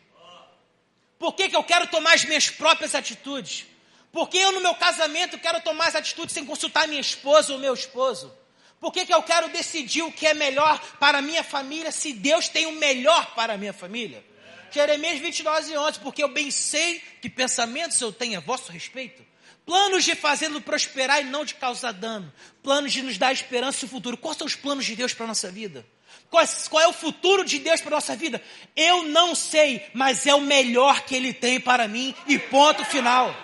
[1.19, 3.67] Por que, que eu quero tomar as minhas próprias atitudes?
[4.11, 7.59] Por que eu, no meu casamento, quero tomar as atitudes sem consultar minha esposa ou
[7.59, 8.33] meu esposo?
[8.81, 12.13] Por que, que eu quero decidir o que é melhor para a minha família se
[12.13, 14.25] Deus tem o melhor para a minha família?
[14.71, 19.25] Jeremias 29 e 11, porque eu bem sei que pensamentos eu tenho a vosso respeito.
[19.65, 22.33] Planos de fazê-lo prosperar e não de causar dano.
[22.63, 24.17] Planos de nos dar esperança e futuro.
[24.17, 25.85] Quais são os planos de Deus para a nossa vida?
[26.31, 28.43] Qual é o futuro de Deus para a nossa vida?
[28.77, 33.35] Eu não sei, mas é o melhor que Ele tem para mim e ponto final.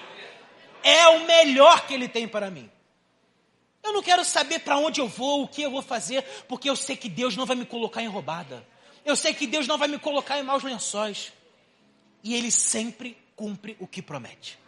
[0.82, 2.70] É o melhor que Ele tem para mim.
[3.82, 6.76] Eu não quero saber para onde eu vou, o que eu vou fazer, porque eu
[6.76, 8.66] sei que Deus não vai me colocar em roubada.
[9.04, 11.32] Eu sei que Deus não vai me colocar em maus lençóis.
[12.22, 14.58] E Ele sempre cumpre o que promete.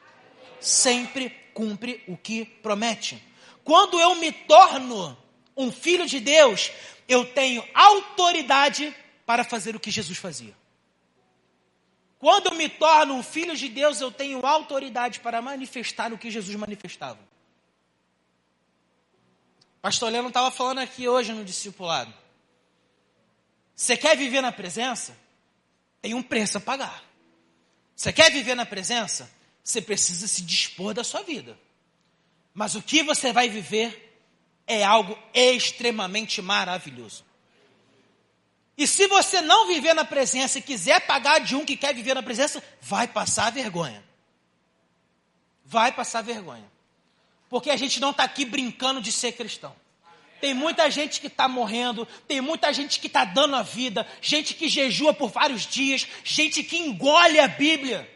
[0.61, 3.23] sempre cumpre o que promete.
[3.63, 5.17] Quando eu me torno
[5.57, 6.73] um filho de Deus,
[7.07, 10.55] eu tenho autoridade para fazer o que Jesus fazia.
[12.19, 16.31] Quando eu me torno um filho de Deus, eu tenho autoridade para manifestar o que
[16.31, 17.21] Jesus manifestava.
[19.85, 22.11] Pastor Leandro estava falando aqui hoje no discipulado.
[23.77, 25.15] Você quer viver na presença?
[26.01, 27.05] Tem um preço a pagar.
[27.95, 29.31] Você quer viver na presença?
[29.63, 31.59] Você precisa se dispor da sua vida.
[32.55, 34.19] Mas o que você vai viver
[34.67, 37.23] é algo extremamente maravilhoso.
[38.79, 42.15] E se você não viver na presença e quiser pagar de um que quer viver
[42.15, 44.03] na presença, vai passar vergonha.
[45.63, 46.73] Vai passar vergonha.
[47.55, 49.73] Porque a gente não está aqui brincando de ser cristão.
[50.41, 54.55] Tem muita gente que está morrendo, tem muita gente que está dando a vida, gente
[54.55, 58.11] que jejua por vários dias, gente que engole a Bíblia.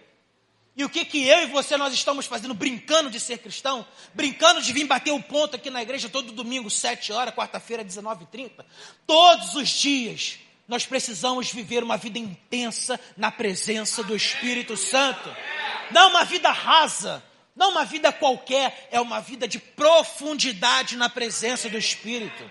[0.76, 2.52] E o que, que eu e você nós estamos fazendo?
[2.52, 3.86] Brincando de ser cristão?
[4.12, 8.64] Brincando de vir bater o ponto aqui na igreja todo domingo, 7 horas, quarta-feira, 19h30?
[9.06, 15.32] Todos os dias nós precisamos viver uma vida intensa na presença do Espírito Santo.
[15.92, 17.22] Não uma vida rasa,
[17.58, 22.48] não uma vida qualquer, é uma vida de profundidade na presença do Espírito.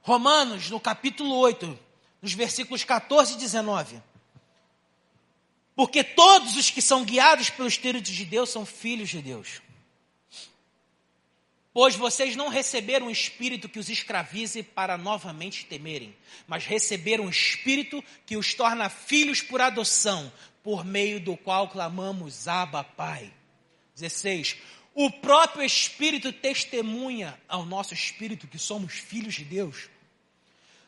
[0.00, 1.78] Romanos, no capítulo 8,
[2.22, 4.02] nos versículos 14 e 19.
[5.76, 9.60] Porque todos os que são guiados pelo Espírito de Deus são filhos de Deus.
[11.70, 16.16] Pois vocês não receberam um espírito que os escravize para novamente temerem,
[16.46, 20.32] mas receberam um espírito que os torna filhos por adoção,
[20.64, 23.30] por meio do qual clamamos Abba, Pai.
[23.94, 24.56] 16.
[24.94, 29.90] O próprio Espírito testemunha ao nosso espírito que somos filhos de Deus.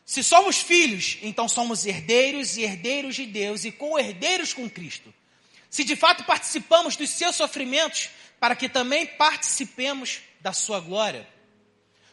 [0.03, 5.13] Se somos filhos, então somos herdeiros e herdeiros de Deus e co-herdeiros com Cristo.
[5.69, 8.09] Se de fato participamos dos seus sofrimentos,
[8.39, 11.27] para que também participemos da sua glória.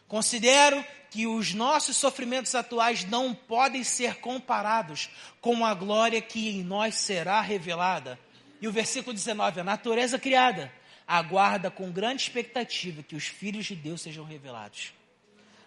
[0.08, 5.08] Considero que os nossos sofrimentos atuais não podem ser comparados
[5.40, 8.18] com a glória que em nós será revelada.
[8.60, 10.72] E o versículo 19: a natureza criada
[11.06, 14.92] aguarda com grande expectativa que os filhos de Deus sejam revelados.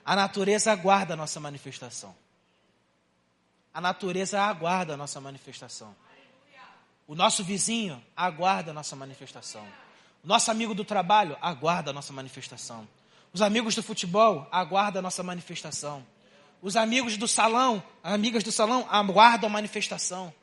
[0.04, 2.16] A natureza aguarda a nossa manifestação.
[3.74, 5.96] A natureza aguarda a nossa manifestação.
[7.08, 9.66] O nosso vizinho aguarda a nossa manifestação.
[10.24, 12.88] O nosso amigo do trabalho aguarda a nossa manifestação.
[13.34, 16.06] Os amigos do futebol aguardam a nossa manifestação.
[16.62, 20.34] Os amigos do salão, amigas do salão, aguardam a manifestação.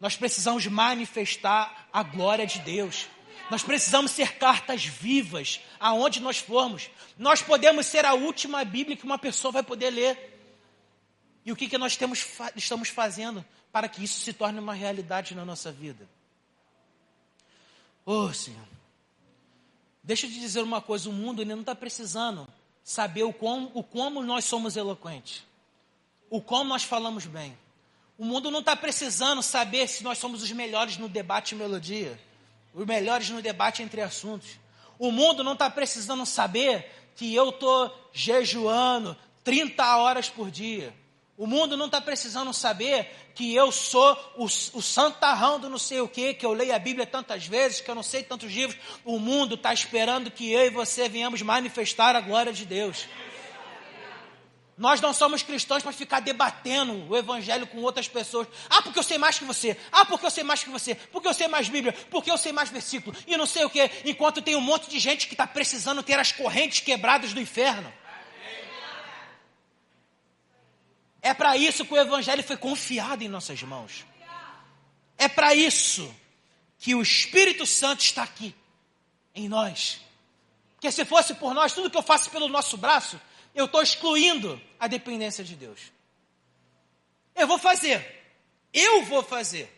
[0.00, 3.06] Nós precisamos manifestar a glória de Deus.
[3.50, 6.90] Nós precisamos ser cartas vivas aonde nós formos.
[7.16, 10.32] Nós podemos ser a última Bíblia que uma pessoa vai poder ler.
[11.44, 12.26] E o que, que nós temos,
[12.56, 16.08] estamos fazendo para que isso se torne uma realidade na nossa vida?
[18.04, 18.66] Oh, Senhor.
[20.02, 22.46] Deixa eu te dizer uma coisa: o mundo não está precisando
[22.82, 25.44] saber o como, o como nós somos eloquentes,
[26.28, 27.56] o como nós falamos bem.
[28.18, 32.18] O mundo não está precisando saber se nós somos os melhores no debate e melodia,
[32.74, 34.50] os melhores no debate entre assuntos.
[34.98, 40.94] O mundo não está precisando saber que eu estou jejuando 30 horas por dia.
[41.42, 46.00] O mundo não está precisando saber que eu sou o, o santarrão do não sei
[46.00, 48.78] o que, que eu leio a Bíblia tantas vezes, que eu não sei tantos livros.
[49.04, 53.08] O mundo está esperando que eu e você venhamos manifestar a glória de Deus.
[54.78, 58.46] Nós não somos cristãos para ficar debatendo o evangelho com outras pessoas.
[58.70, 59.76] Ah, porque eu sei mais que você.
[59.90, 60.94] Ah, porque eu sei mais que você.
[60.94, 61.92] Porque eu sei mais Bíblia.
[62.08, 63.16] Porque eu sei mais versículo.
[63.26, 63.90] E não sei o que.
[64.04, 67.92] Enquanto tem um monte de gente que está precisando ter as correntes quebradas do inferno.
[71.22, 74.04] É para isso que o Evangelho foi confiado em nossas mãos.
[75.16, 76.12] É para isso
[76.78, 78.52] que o Espírito Santo está aqui,
[79.32, 80.00] em nós.
[80.74, 83.20] Porque se fosse por nós, tudo que eu faço pelo nosso braço,
[83.54, 85.78] eu estou excluindo a dependência de Deus.
[87.36, 88.04] Eu vou fazer.
[88.72, 89.70] Eu vou fazer.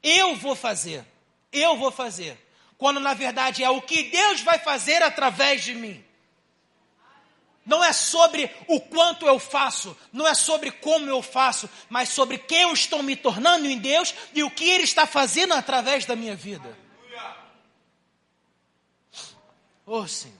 [0.00, 1.04] Eu vou fazer.
[1.50, 2.38] Eu vou fazer.
[2.76, 6.04] Quando na verdade é o que Deus vai fazer através de mim
[7.68, 12.38] não é sobre o quanto eu faço, não é sobre como eu faço, mas sobre
[12.38, 16.16] quem eu estou me tornando em Deus e o que Ele está fazendo através da
[16.16, 16.76] minha vida.
[19.84, 20.34] Oh Senhor.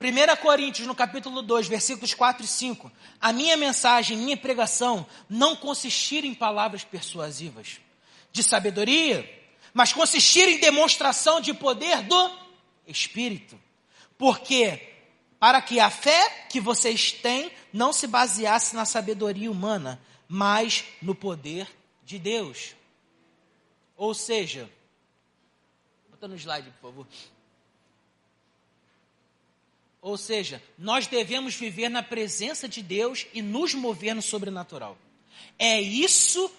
[0.00, 2.90] 1 Coríntios, no capítulo 2, versículos 4 e 5.
[3.20, 7.78] A minha mensagem, minha pregação, não consistir em palavras persuasivas,
[8.32, 9.42] de sabedoria,
[9.72, 12.30] mas consistir em demonstração de poder do
[12.84, 13.58] Espírito.
[14.18, 14.93] Porque
[15.44, 21.14] para que a fé que vocês têm não se baseasse na sabedoria humana, mas no
[21.14, 21.70] poder
[22.02, 22.74] de Deus.
[23.94, 24.70] Ou seja,
[26.10, 27.06] bota no slide, por favor.
[30.00, 34.96] Ou seja, nós devemos viver na presença de Deus e nos mover no sobrenatural.
[35.58, 36.50] É isso,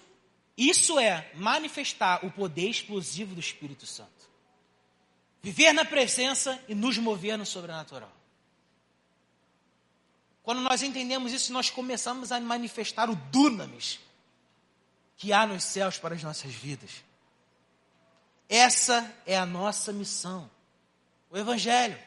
[0.56, 4.30] isso é manifestar o poder explosivo do Espírito Santo.
[5.42, 8.12] Viver na presença e nos mover no sobrenatural.
[10.46, 13.98] Quando nós entendemos isso, nós começamos a manifestar o dunamis
[15.16, 17.02] que há nos céus para as nossas vidas.
[18.48, 20.48] Essa é a nossa missão.
[21.30, 21.98] O Evangelho.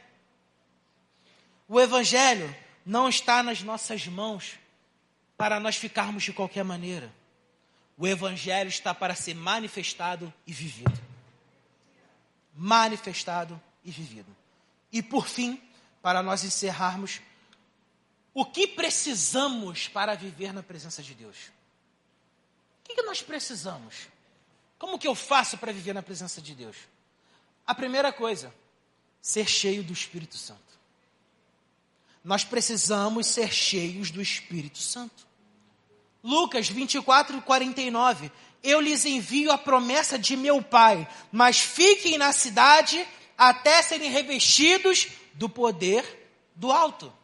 [1.68, 4.58] O Evangelho não está nas nossas mãos
[5.36, 7.14] para nós ficarmos de qualquer maneira.
[7.98, 10.98] O Evangelho está para ser manifestado e vivido.
[12.56, 14.34] Manifestado e vivido.
[14.94, 15.62] E por fim,
[16.02, 17.20] para nós encerrarmos,
[18.40, 21.36] o que precisamos para viver na presença de Deus?
[22.86, 24.08] O que, nós precisamos?
[24.78, 26.78] Como que eu faço para viver na presença de Deus?
[27.68, 28.54] A primeira coisa,
[29.22, 30.80] ser cheio do Espírito Santo.
[32.24, 35.28] Nós precisamos ser cheios do Espírito Santo.
[36.24, 38.32] Lucas 24, 49.
[38.64, 43.06] Eu lhes envio a promessa de meu Pai, mas fiquem na cidade
[43.38, 46.06] até serem revestidos do poder
[46.56, 47.19] do alto.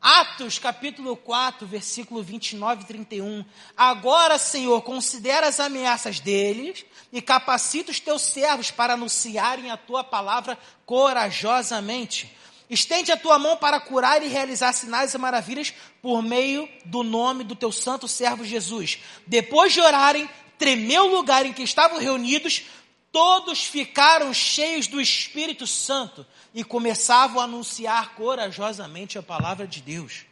[0.00, 3.44] Atos capítulo 4, versículo 29 e 31.
[3.76, 10.04] Agora, Senhor, considera as ameaças deles e capacita os teus servos para anunciarem a tua
[10.04, 12.32] palavra corajosamente.
[12.70, 17.42] Estende a tua mão para curar e realizar sinais e maravilhas por meio do nome
[17.42, 19.00] do teu santo servo Jesus.
[19.26, 22.62] Depois de orarem, tremeu o lugar em que estavam reunidos,
[23.10, 26.24] todos ficaram cheios do Espírito Santo
[26.54, 30.24] e começavam a anunciar corajosamente a palavra de Deus.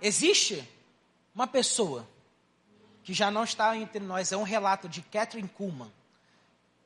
[0.00, 0.66] Existe
[1.34, 2.08] uma pessoa
[3.02, 5.90] que já não está entre nós, é um relato de Catherine Kuhlman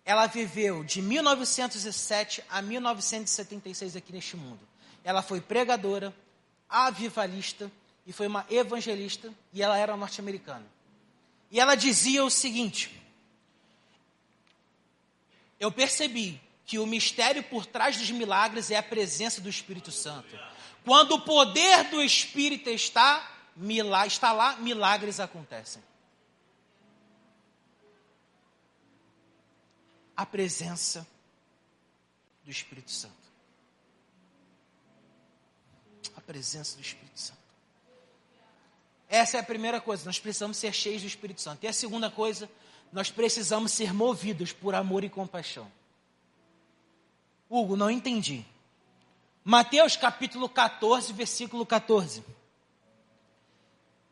[0.04, 4.60] ela viveu de 1907 a 1976 aqui neste mundo.
[5.02, 6.14] Ela foi pregadora,
[6.68, 7.70] avivalista
[8.06, 10.66] e foi uma evangelista e ela era norte-americana.
[11.50, 13.02] E ela dizia o seguinte:
[15.58, 20.38] Eu percebi que o mistério por trás dos milagres é a presença do Espírito Santo.
[20.84, 23.30] Quando o poder do Espírito está,
[24.06, 25.82] está lá, milagres acontecem.
[30.16, 31.06] a presença
[32.44, 33.14] do Espírito Santo.
[36.16, 37.38] A presença do Espírito Santo.
[39.08, 41.64] Essa é a primeira coisa, nós precisamos ser cheios do Espírito Santo.
[41.64, 42.50] E a segunda coisa,
[42.92, 45.70] nós precisamos ser movidos por amor e compaixão.
[47.56, 48.44] Hugo, não entendi.
[49.44, 52.24] Mateus capítulo 14, versículo 14.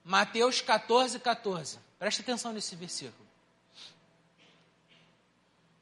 [0.05, 1.79] Mateus 14, 14.
[1.99, 3.27] Presta atenção nesse versículo.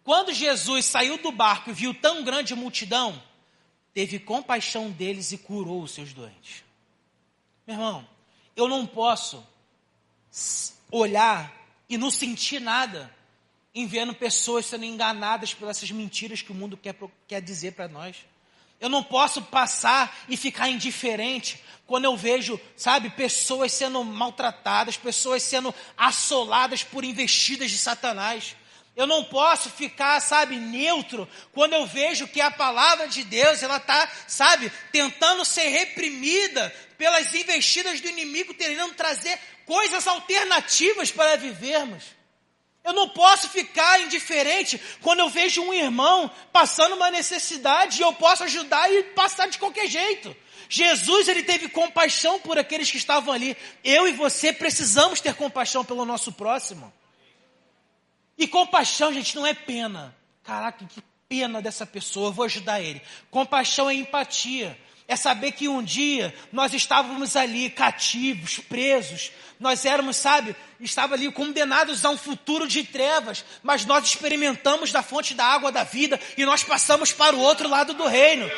[0.02, 3.22] Quando Jesus saiu do barco e viu tão grande multidão,
[3.92, 6.64] teve compaixão deles e curou os seus doentes.
[7.66, 8.08] Meu irmão,
[8.56, 9.46] eu não posso
[10.90, 11.54] olhar
[11.88, 13.14] e não sentir nada
[13.75, 16.95] em vendo pessoas sendo enganadas por essas mentiras que o mundo quer,
[17.27, 18.16] quer dizer para nós.
[18.81, 25.43] Eu não posso passar e ficar indiferente quando eu vejo, sabe, pessoas sendo maltratadas, pessoas
[25.43, 28.57] sendo assoladas por investidas de Satanás.
[28.97, 33.77] Eu não posso ficar, sabe, neutro quando eu vejo que a palavra de Deus, ela
[33.77, 42.20] está, sabe, tentando ser reprimida pelas investidas do inimigo, tentando trazer coisas alternativas para vivermos.
[42.83, 48.12] Eu não posso ficar indiferente quando eu vejo um irmão passando uma necessidade e eu
[48.14, 50.35] posso ajudar e passar de qualquer jeito.
[50.68, 53.57] Jesus, ele teve compaixão por aqueles que estavam ali.
[53.83, 56.93] Eu e você precisamos ter compaixão pelo nosso próximo.
[58.39, 60.16] E compaixão, gente, não é pena.
[60.43, 63.03] Caraca, que pena dessa pessoa, eu vou ajudar ele.
[63.31, 64.78] Compaixão é empatia.
[65.11, 69.32] É saber que um dia nós estávamos ali cativos, presos.
[69.58, 75.02] Nós éramos, sabe, estava ali condenados a um futuro de trevas, mas nós experimentamos da
[75.02, 78.48] fonte da água da vida e nós passamos para o outro lado do reino.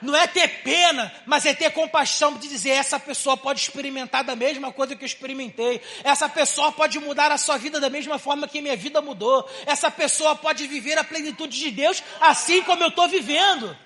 [0.00, 4.34] Não é ter pena, mas é ter compaixão de dizer: essa pessoa pode experimentar da
[4.34, 5.82] mesma coisa que eu experimentei.
[6.02, 9.46] Essa pessoa pode mudar a sua vida da mesma forma que minha vida mudou.
[9.66, 13.76] Essa pessoa pode viver a plenitude de Deus assim como eu estou vivendo.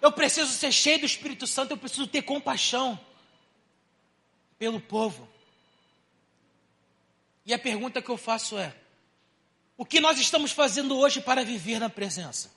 [0.00, 2.98] Eu preciso ser cheio do Espírito Santo, eu preciso ter compaixão
[4.58, 5.28] pelo povo.
[7.44, 8.74] E a pergunta que eu faço é:
[9.76, 12.50] o que nós estamos fazendo hoje para viver na presença?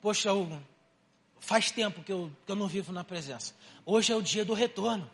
[0.00, 0.60] Poxa, Hugo,
[1.38, 3.54] faz tempo que eu, que eu não vivo na presença.
[3.84, 5.10] Hoje é o dia do retorno.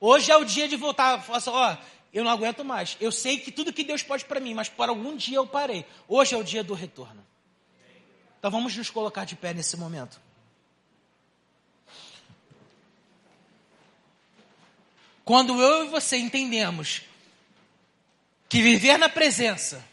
[0.00, 1.24] Hoje é o dia de voltar.
[1.30, 1.76] Assim, ó,
[2.12, 2.96] eu não aguento mais.
[3.00, 5.84] Eu sei que tudo que Deus pode para mim, mas por algum dia eu parei.
[6.08, 7.24] Hoje é o dia do retorno.
[8.40, 10.18] Então vamos nos colocar de pé nesse momento.
[15.22, 17.02] Quando eu e você entendemos
[18.48, 19.84] que viver na presença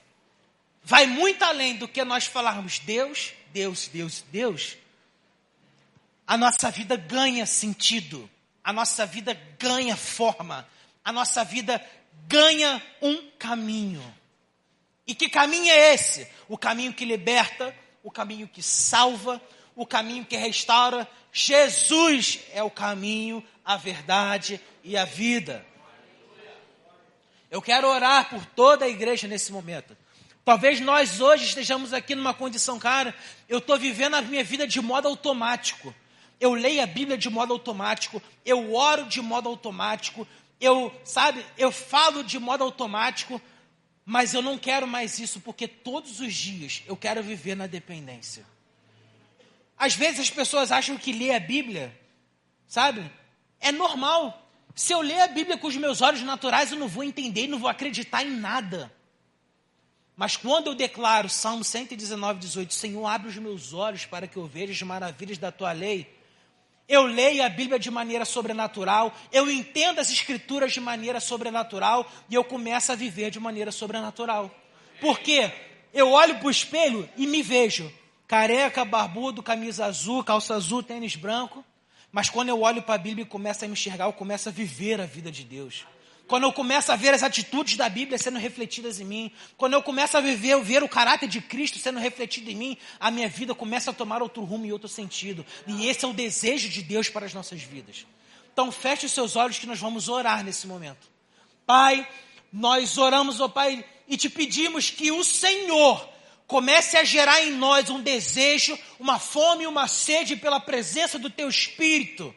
[0.82, 4.78] vai muito além do que nós falarmos Deus, Deus, Deus, Deus,
[6.26, 8.30] a nossa vida ganha sentido,
[8.64, 10.68] a nossa vida ganha forma,
[11.04, 11.86] a nossa vida
[12.28, 14.02] ganha um caminho.
[15.06, 16.28] E que caminho é esse?
[16.48, 17.76] O caminho que liberta,
[18.08, 19.42] o caminho que salva,
[19.76, 21.06] o caminho que restaura.
[21.34, 25.66] Jesus é o caminho, a verdade e a vida.
[27.52, 29.96] Eu quero orar por toda a igreja nesse momento.
[30.46, 33.14] Talvez nós hoje estejamos aqui numa condição, cara,
[33.50, 35.94] eu estou vivendo a minha vida de modo automático.
[36.40, 40.26] Eu leio a Bíblia de modo automático, eu oro de modo automático,
[40.62, 43.42] eu, sabe, eu falo de modo automático,
[44.10, 48.46] mas eu não quero mais isso porque todos os dias eu quero viver na dependência.
[49.78, 51.94] Às vezes as pessoas acham que ler a Bíblia,
[52.70, 53.12] sabe,
[53.60, 54.50] é normal.
[54.74, 57.48] Se eu ler a Bíblia com os meus olhos naturais, eu não vou entender e
[57.48, 58.90] não vou acreditar em nada.
[60.16, 64.48] Mas quando eu declaro Salmo 119, 18, Senhor, abre os meus olhos para que eu
[64.48, 66.17] veja as maravilhas da tua lei,
[66.88, 72.36] eu leio a Bíblia de maneira sobrenatural, eu entendo as Escrituras de maneira sobrenatural e
[72.36, 74.50] eu começo a viver de maneira sobrenatural.
[75.02, 75.52] Por quê?
[75.94, 77.92] Eu olho para o espelho e me vejo
[78.28, 81.64] careca, barbudo, camisa azul, calça azul, tênis branco.
[82.12, 84.52] Mas quando eu olho para a Bíblia e começo a me enxergar, eu começo a
[84.52, 85.86] viver a vida de Deus.
[86.28, 89.82] Quando eu começo a ver as atitudes da Bíblia sendo refletidas em mim, quando eu
[89.82, 93.56] começo a viver, ver o caráter de Cristo sendo refletido em mim, a minha vida
[93.56, 95.46] começa a tomar outro rumo e outro sentido.
[95.66, 98.06] E esse é o desejo de Deus para as nossas vidas.
[98.52, 101.08] Então feche os seus olhos que nós vamos orar nesse momento.
[101.66, 102.06] Pai,
[102.52, 106.10] nós oramos, ó oh Pai, e te pedimos que o Senhor
[106.46, 111.48] comece a gerar em nós um desejo, uma fome uma sede pela presença do Teu
[111.48, 112.36] Espírito,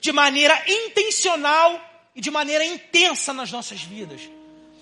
[0.00, 4.20] de maneira intencional e de maneira intensa nas nossas vidas.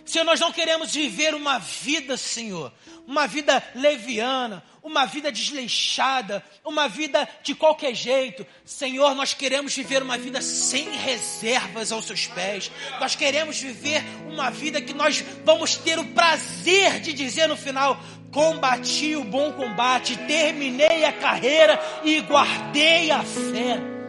[0.05, 2.73] Senhor, nós não queremos viver uma vida, Senhor,
[3.07, 8.45] uma vida leviana, uma vida desleixada, uma vida de qualquer jeito.
[8.65, 12.73] Senhor, nós queremos viver uma vida sem reservas aos seus pés.
[12.99, 18.01] Nós queremos viver uma vida que nós vamos ter o prazer de dizer no final:
[18.33, 24.00] combati o bom combate, terminei a carreira e guardei a fé.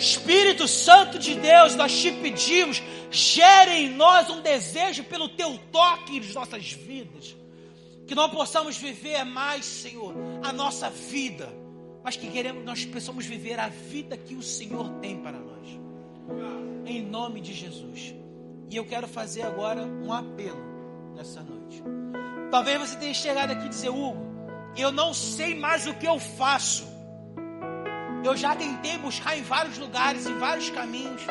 [0.00, 6.18] Espírito Santo de Deus, nós te pedimos, gere em nós um desejo pelo teu toque
[6.20, 7.36] nas nossas vidas.
[8.06, 11.48] Que não possamos viver mais, Senhor, a nossa vida,
[12.02, 15.68] mas que queremos, nós possamos viver a vida que o Senhor tem para nós.
[16.86, 18.14] Em nome de Jesus.
[18.70, 20.60] E eu quero fazer agora um apelo
[21.14, 21.82] nessa noite.
[22.50, 24.16] Talvez você tenha chegado aqui e dizer, Hugo,
[24.76, 26.89] eu não sei mais o que eu faço.
[28.24, 31.22] Eu já tentei buscar em vários lugares, em vários caminhos.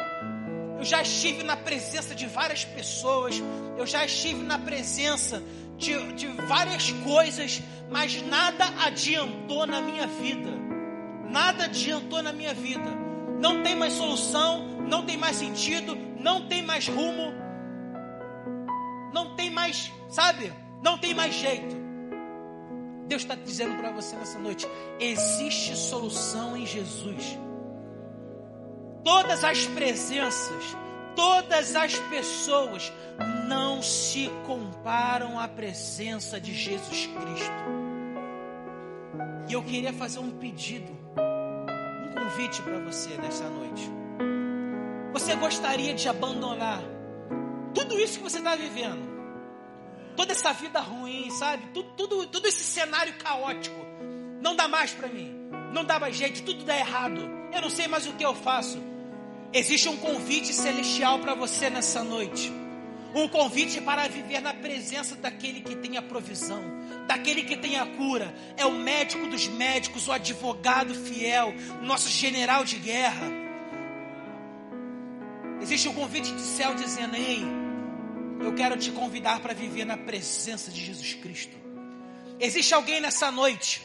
[0.77, 3.41] Eu já estive na presença de várias pessoas.
[3.77, 5.43] Eu já estive na presença
[5.77, 10.51] de, de várias coisas, mas nada adiantou na minha vida.
[11.29, 12.89] Nada adiantou na minha vida.
[13.39, 17.31] Não tem mais solução, não tem mais sentido, não tem mais rumo,
[19.13, 20.51] não tem mais, sabe?
[20.83, 21.78] Não tem mais jeito.
[23.09, 24.67] Deus está dizendo para você nessa noite:
[24.99, 27.39] existe solução em Jesus.
[29.03, 30.77] Todas as presenças,
[31.15, 32.93] todas as pessoas
[33.47, 37.79] não se comparam à presença de Jesus Cristo.
[39.49, 43.89] E eu queria fazer um pedido, um convite para você nessa noite.
[45.13, 46.83] Você gostaria de abandonar
[47.73, 49.08] tudo isso que você está vivendo?
[50.19, 51.65] Toda essa vida ruim, sabe?
[51.73, 53.79] Tudo, tudo, tudo esse cenário caótico.
[54.41, 55.33] Não dá mais para mim.
[55.71, 57.21] Não dá mais jeito, tudo dá errado.
[57.53, 58.83] Eu não sei mais o que eu faço.
[59.53, 62.51] Existe um convite celestial para você nessa noite.
[63.15, 66.61] Um convite para viver na presença daquele que tem a provisão,
[67.07, 68.35] daquele que tem a cura.
[68.57, 73.31] É o médico dos médicos, o advogado fiel, nosso general de guerra.
[75.61, 77.41] Existe um convite do céu dizendo: Ei,
[78.39, 81.55] eu quero te convidar para viver na presença de Jesus Cristo.
[82.39, 83.81] Existe alguém nessa noite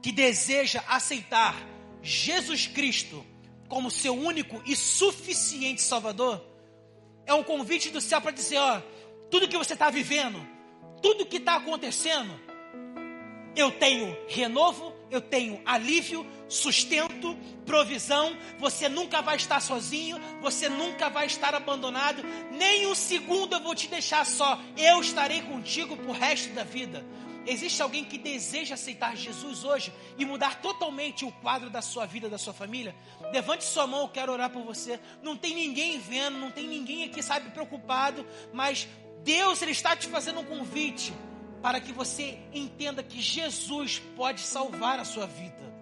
[0.00, 1.56] que deseja aceitar
[2.02, 3.24] Jesus Cristo
[3.68, 6.44] como seu único e suficiente Salvador?
[7.26, 8.80] É um convite do céu para dizer: ó,
[9.30, 10.40] tudo que você está vivendo,
[11.02, 12.40] tudo que está acontecendo,
[13.56, 18.36] eu tenho renovo, eu tenho alívio, sustento, provisão.
[18.58, 22.22] Você nunca vai estar sozinho, você nunca vai estar abandonado.
[22.52, 24.58] Nem um segundo eu vou te deixar só.
[24.76, 27.04] Eu estarei contigo pro resto da vida.
[27.46, 32.28] Existe alguém que deseja aceitar Jesus hoje e mudar totalmente o quadro da sua vida,
[32.28, 32.92] da sua família?
[33.32, 34.98] Levante sua mão, eu quero orar por você.
[35.22, 38.88] Não tem ninguém vendo, não tem ninguém aqui, sabe, preocupado, mas
[39.22, 41.12] Deus ele está te fazendo um convite
[41.66, 45.74] para que você entenda que Jesus pode salvar a sua vida.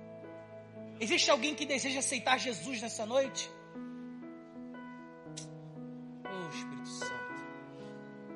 [0.98, 3.50] Existe alguém que deseja aceitar Jesus nessa noite?
[6.24, 7.34] Oh Espírito Santo,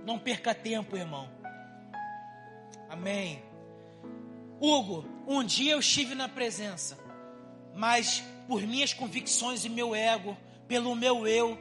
[0.05, 1.27] não perca tempo, irmão.
[2.87, 3.43] Amém.
[4.61, 6.99] Hugo, um dia eu estive na presença,
[7.75, 10.37] mas por minhas convicções e meu ego,
[10.67, 11.59] pelo meu eu,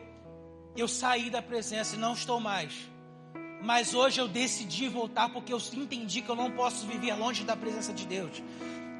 [0.75, 2.73] eu saí da presença e não estou mais.
[3.61, 7.55] Mas hoje eu decidi voltar porque eu entendi que eu não posso viver longe da
[7.55, 8.41] presença de Deus.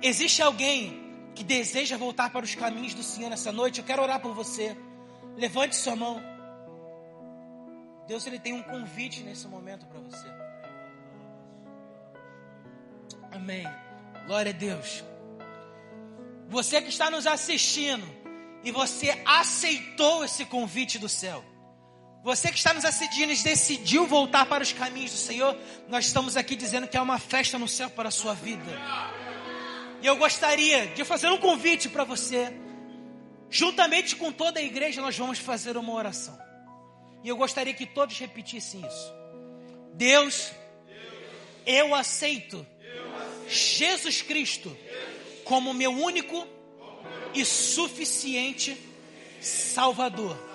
[0.02, 3.80] Existe alguém que deseja voltar para os caminhos do Senhor nessa noite?
[3.80, 4.76] Eu quero orar por você.
[5.36, 6.22] Levante sua mão.
[8.08, 10.28] Deus ele tem um convite nesse momento para você.
[13.32, 13.66] Amém.
[14.26, 15.04] Glória a Deus.
[16.50, 18.06] Você que está nos assistindo
[18.64, 21.44] e você aceitou esse convite do céu.
[22.28, 25.58] Você que está nos assistindo e decidiu voltar para os caminhos do Senhor,
[25.88, 28.70] nós estamos aqui dizendo que há uma festa no céu para a sua vida.
[30.02, 32.54] E eu gostaria de fazer um convite para você.
[33.50, 36.38] Juntamente com toda a igreja, nós vamos fazer uma oração.
[37.24, 39.14] E eu gostaria que todos repetissem isso.
[39.94, 40.52] Deus,
[41.66, 42.68] eu aceito
[43.48, 44.78] Jesus Cristo
[45.46, 46.46] como meu único
[47.34, 48.78] e suficiente
[49.40, 50.47] Salvador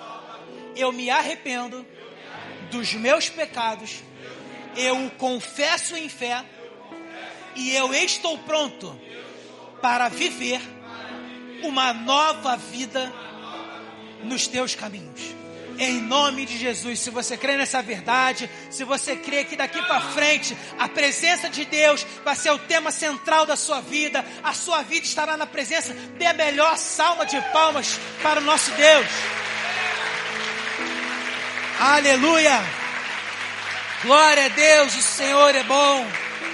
[0.76, 1.86] eu me arrependo
[2.70, 4.02] dos meus pecados,
[4.76, 6.44] eu o confesso em fé
[7.54, 8.98] e eu estou pronto
[9.80, 10.60] para viver
[11.62, 13.12] uma nova vida
[14.22, 15.42] nos teus caminhos.
[15.78, 20.00] Em nome de Jesus, se você crê nessa verdade, se você crê que daqui para
[20.00, 24.82] frente a presença de Deus vai ser o tema central da sua vida, a sua
[24.82, 29.06] vida estará na presença, dê a melhor salva de palmas para o nosso Deus.
[31.84, 32.60] Aleluia!
[34.04, 36.06] Glória a Deus, o Senhor é bom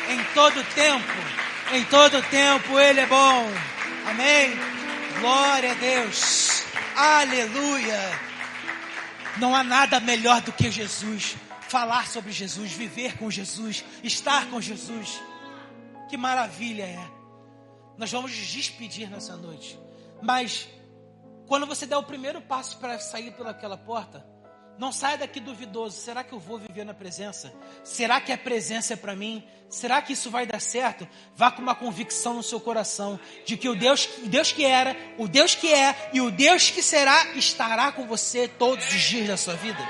[0.09, 1.05] em todo tempo.
[1.71, 3.45] Em todo tempo Ele é bom.
[4.07, 4.57] Amém?
[5.21, 6.63] Glória a Deus.
[6.97, 8.01] Aleluia!
[9.37, 11.37] Não há nada melhor do que Jesus.
[11.69, 15.21] Falar sobre Jesus, viver com Jesus, estar com Jesus.
[16.09, 17.11] Que maravilha é.
[17.99, 19.79] Nós vamos nos despedir nessa noite.
[20.23, 20.67] Mas
[21.47, 24.25] quando você der o primeiro passo para sair pelaquela porta,
[24.79, 26.01] não saia daqui duvidoso.
[26.01, 27.53] Será que eu vou viver na presença?
[27.83, 29.43] Será que a presença é para mim?
[29.69, 31.07] Será que isso vai dar certo?
[31.37, 35.27] Vá com uma convicção no seu coração de que o Deus, Deus que era, o
[35.27, 39.37] Deus que é e o Deus que será estará com você todos os dias da
[39.37, 39.87] sua vida.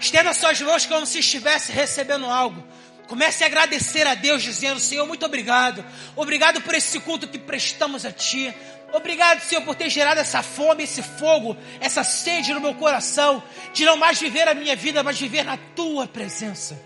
[0.00, 2.62] Estenda suas mãos como se estivesse recebendo algo.
[3.06, 5.84] Comece a agradecer a Deus, dizendo: Senhor, muito obrigado.
[6.16, 8.54] Obrigado por esse culto que prestamos a Ti.
[8.94, 13.42] Obrigado, Senhor, por ter gerado essa fome, esse fogo, essa sede no meu coração,
[13.72, 16.80] de não mais viver a minha vida, mas viver na tua presença.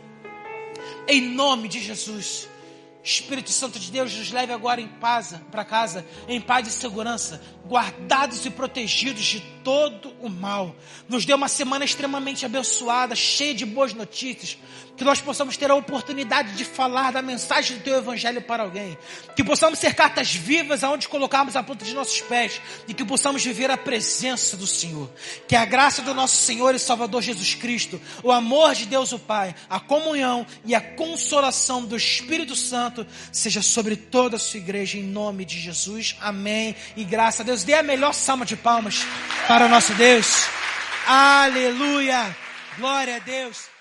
[1.06, 2.48] Em nome de Jesus.
[3.04, 7.42] Espírito Santo de Deus, nos leve agora em paz para casa, em paz e segurança,
[7.66, 10.74] guardados e protegidos de todo o mal.
[11.10, 14.56] Nos dê uma semana extremamente abençoada, cheia de boas notícias,
[14.96, 18.96] que nós possamos ter a oportunidade de falar da mensagem do teu evangelho para alguém,
[19.36, 23.44] que possamos ser cartas vivas aonde colocarmos a ponta de nossos pés e que possamos
[23.44, 25.10] viver a presença do Senhor.
[25.46, 29.18] Que a graça do nosso Senhor e Salvador Jesus Cristo, o amor de Deus o
[29.18, 34.96] Pai, a comunhão e a consolação do Espírito Santo seja sobre toda a sua igreja
[34.96, 36.16] em nome de Jesus.
[36.20, 36.74] Amém.
[36.96, 37.62] E graça a Deus.
[37.64, 39.06] Dê a melhor salva de palmas
[39.59, 40.46] para o nosso Deus.
[41.04, 42.36] Aleluia.
[42.78, 43.78] Glória a Deus.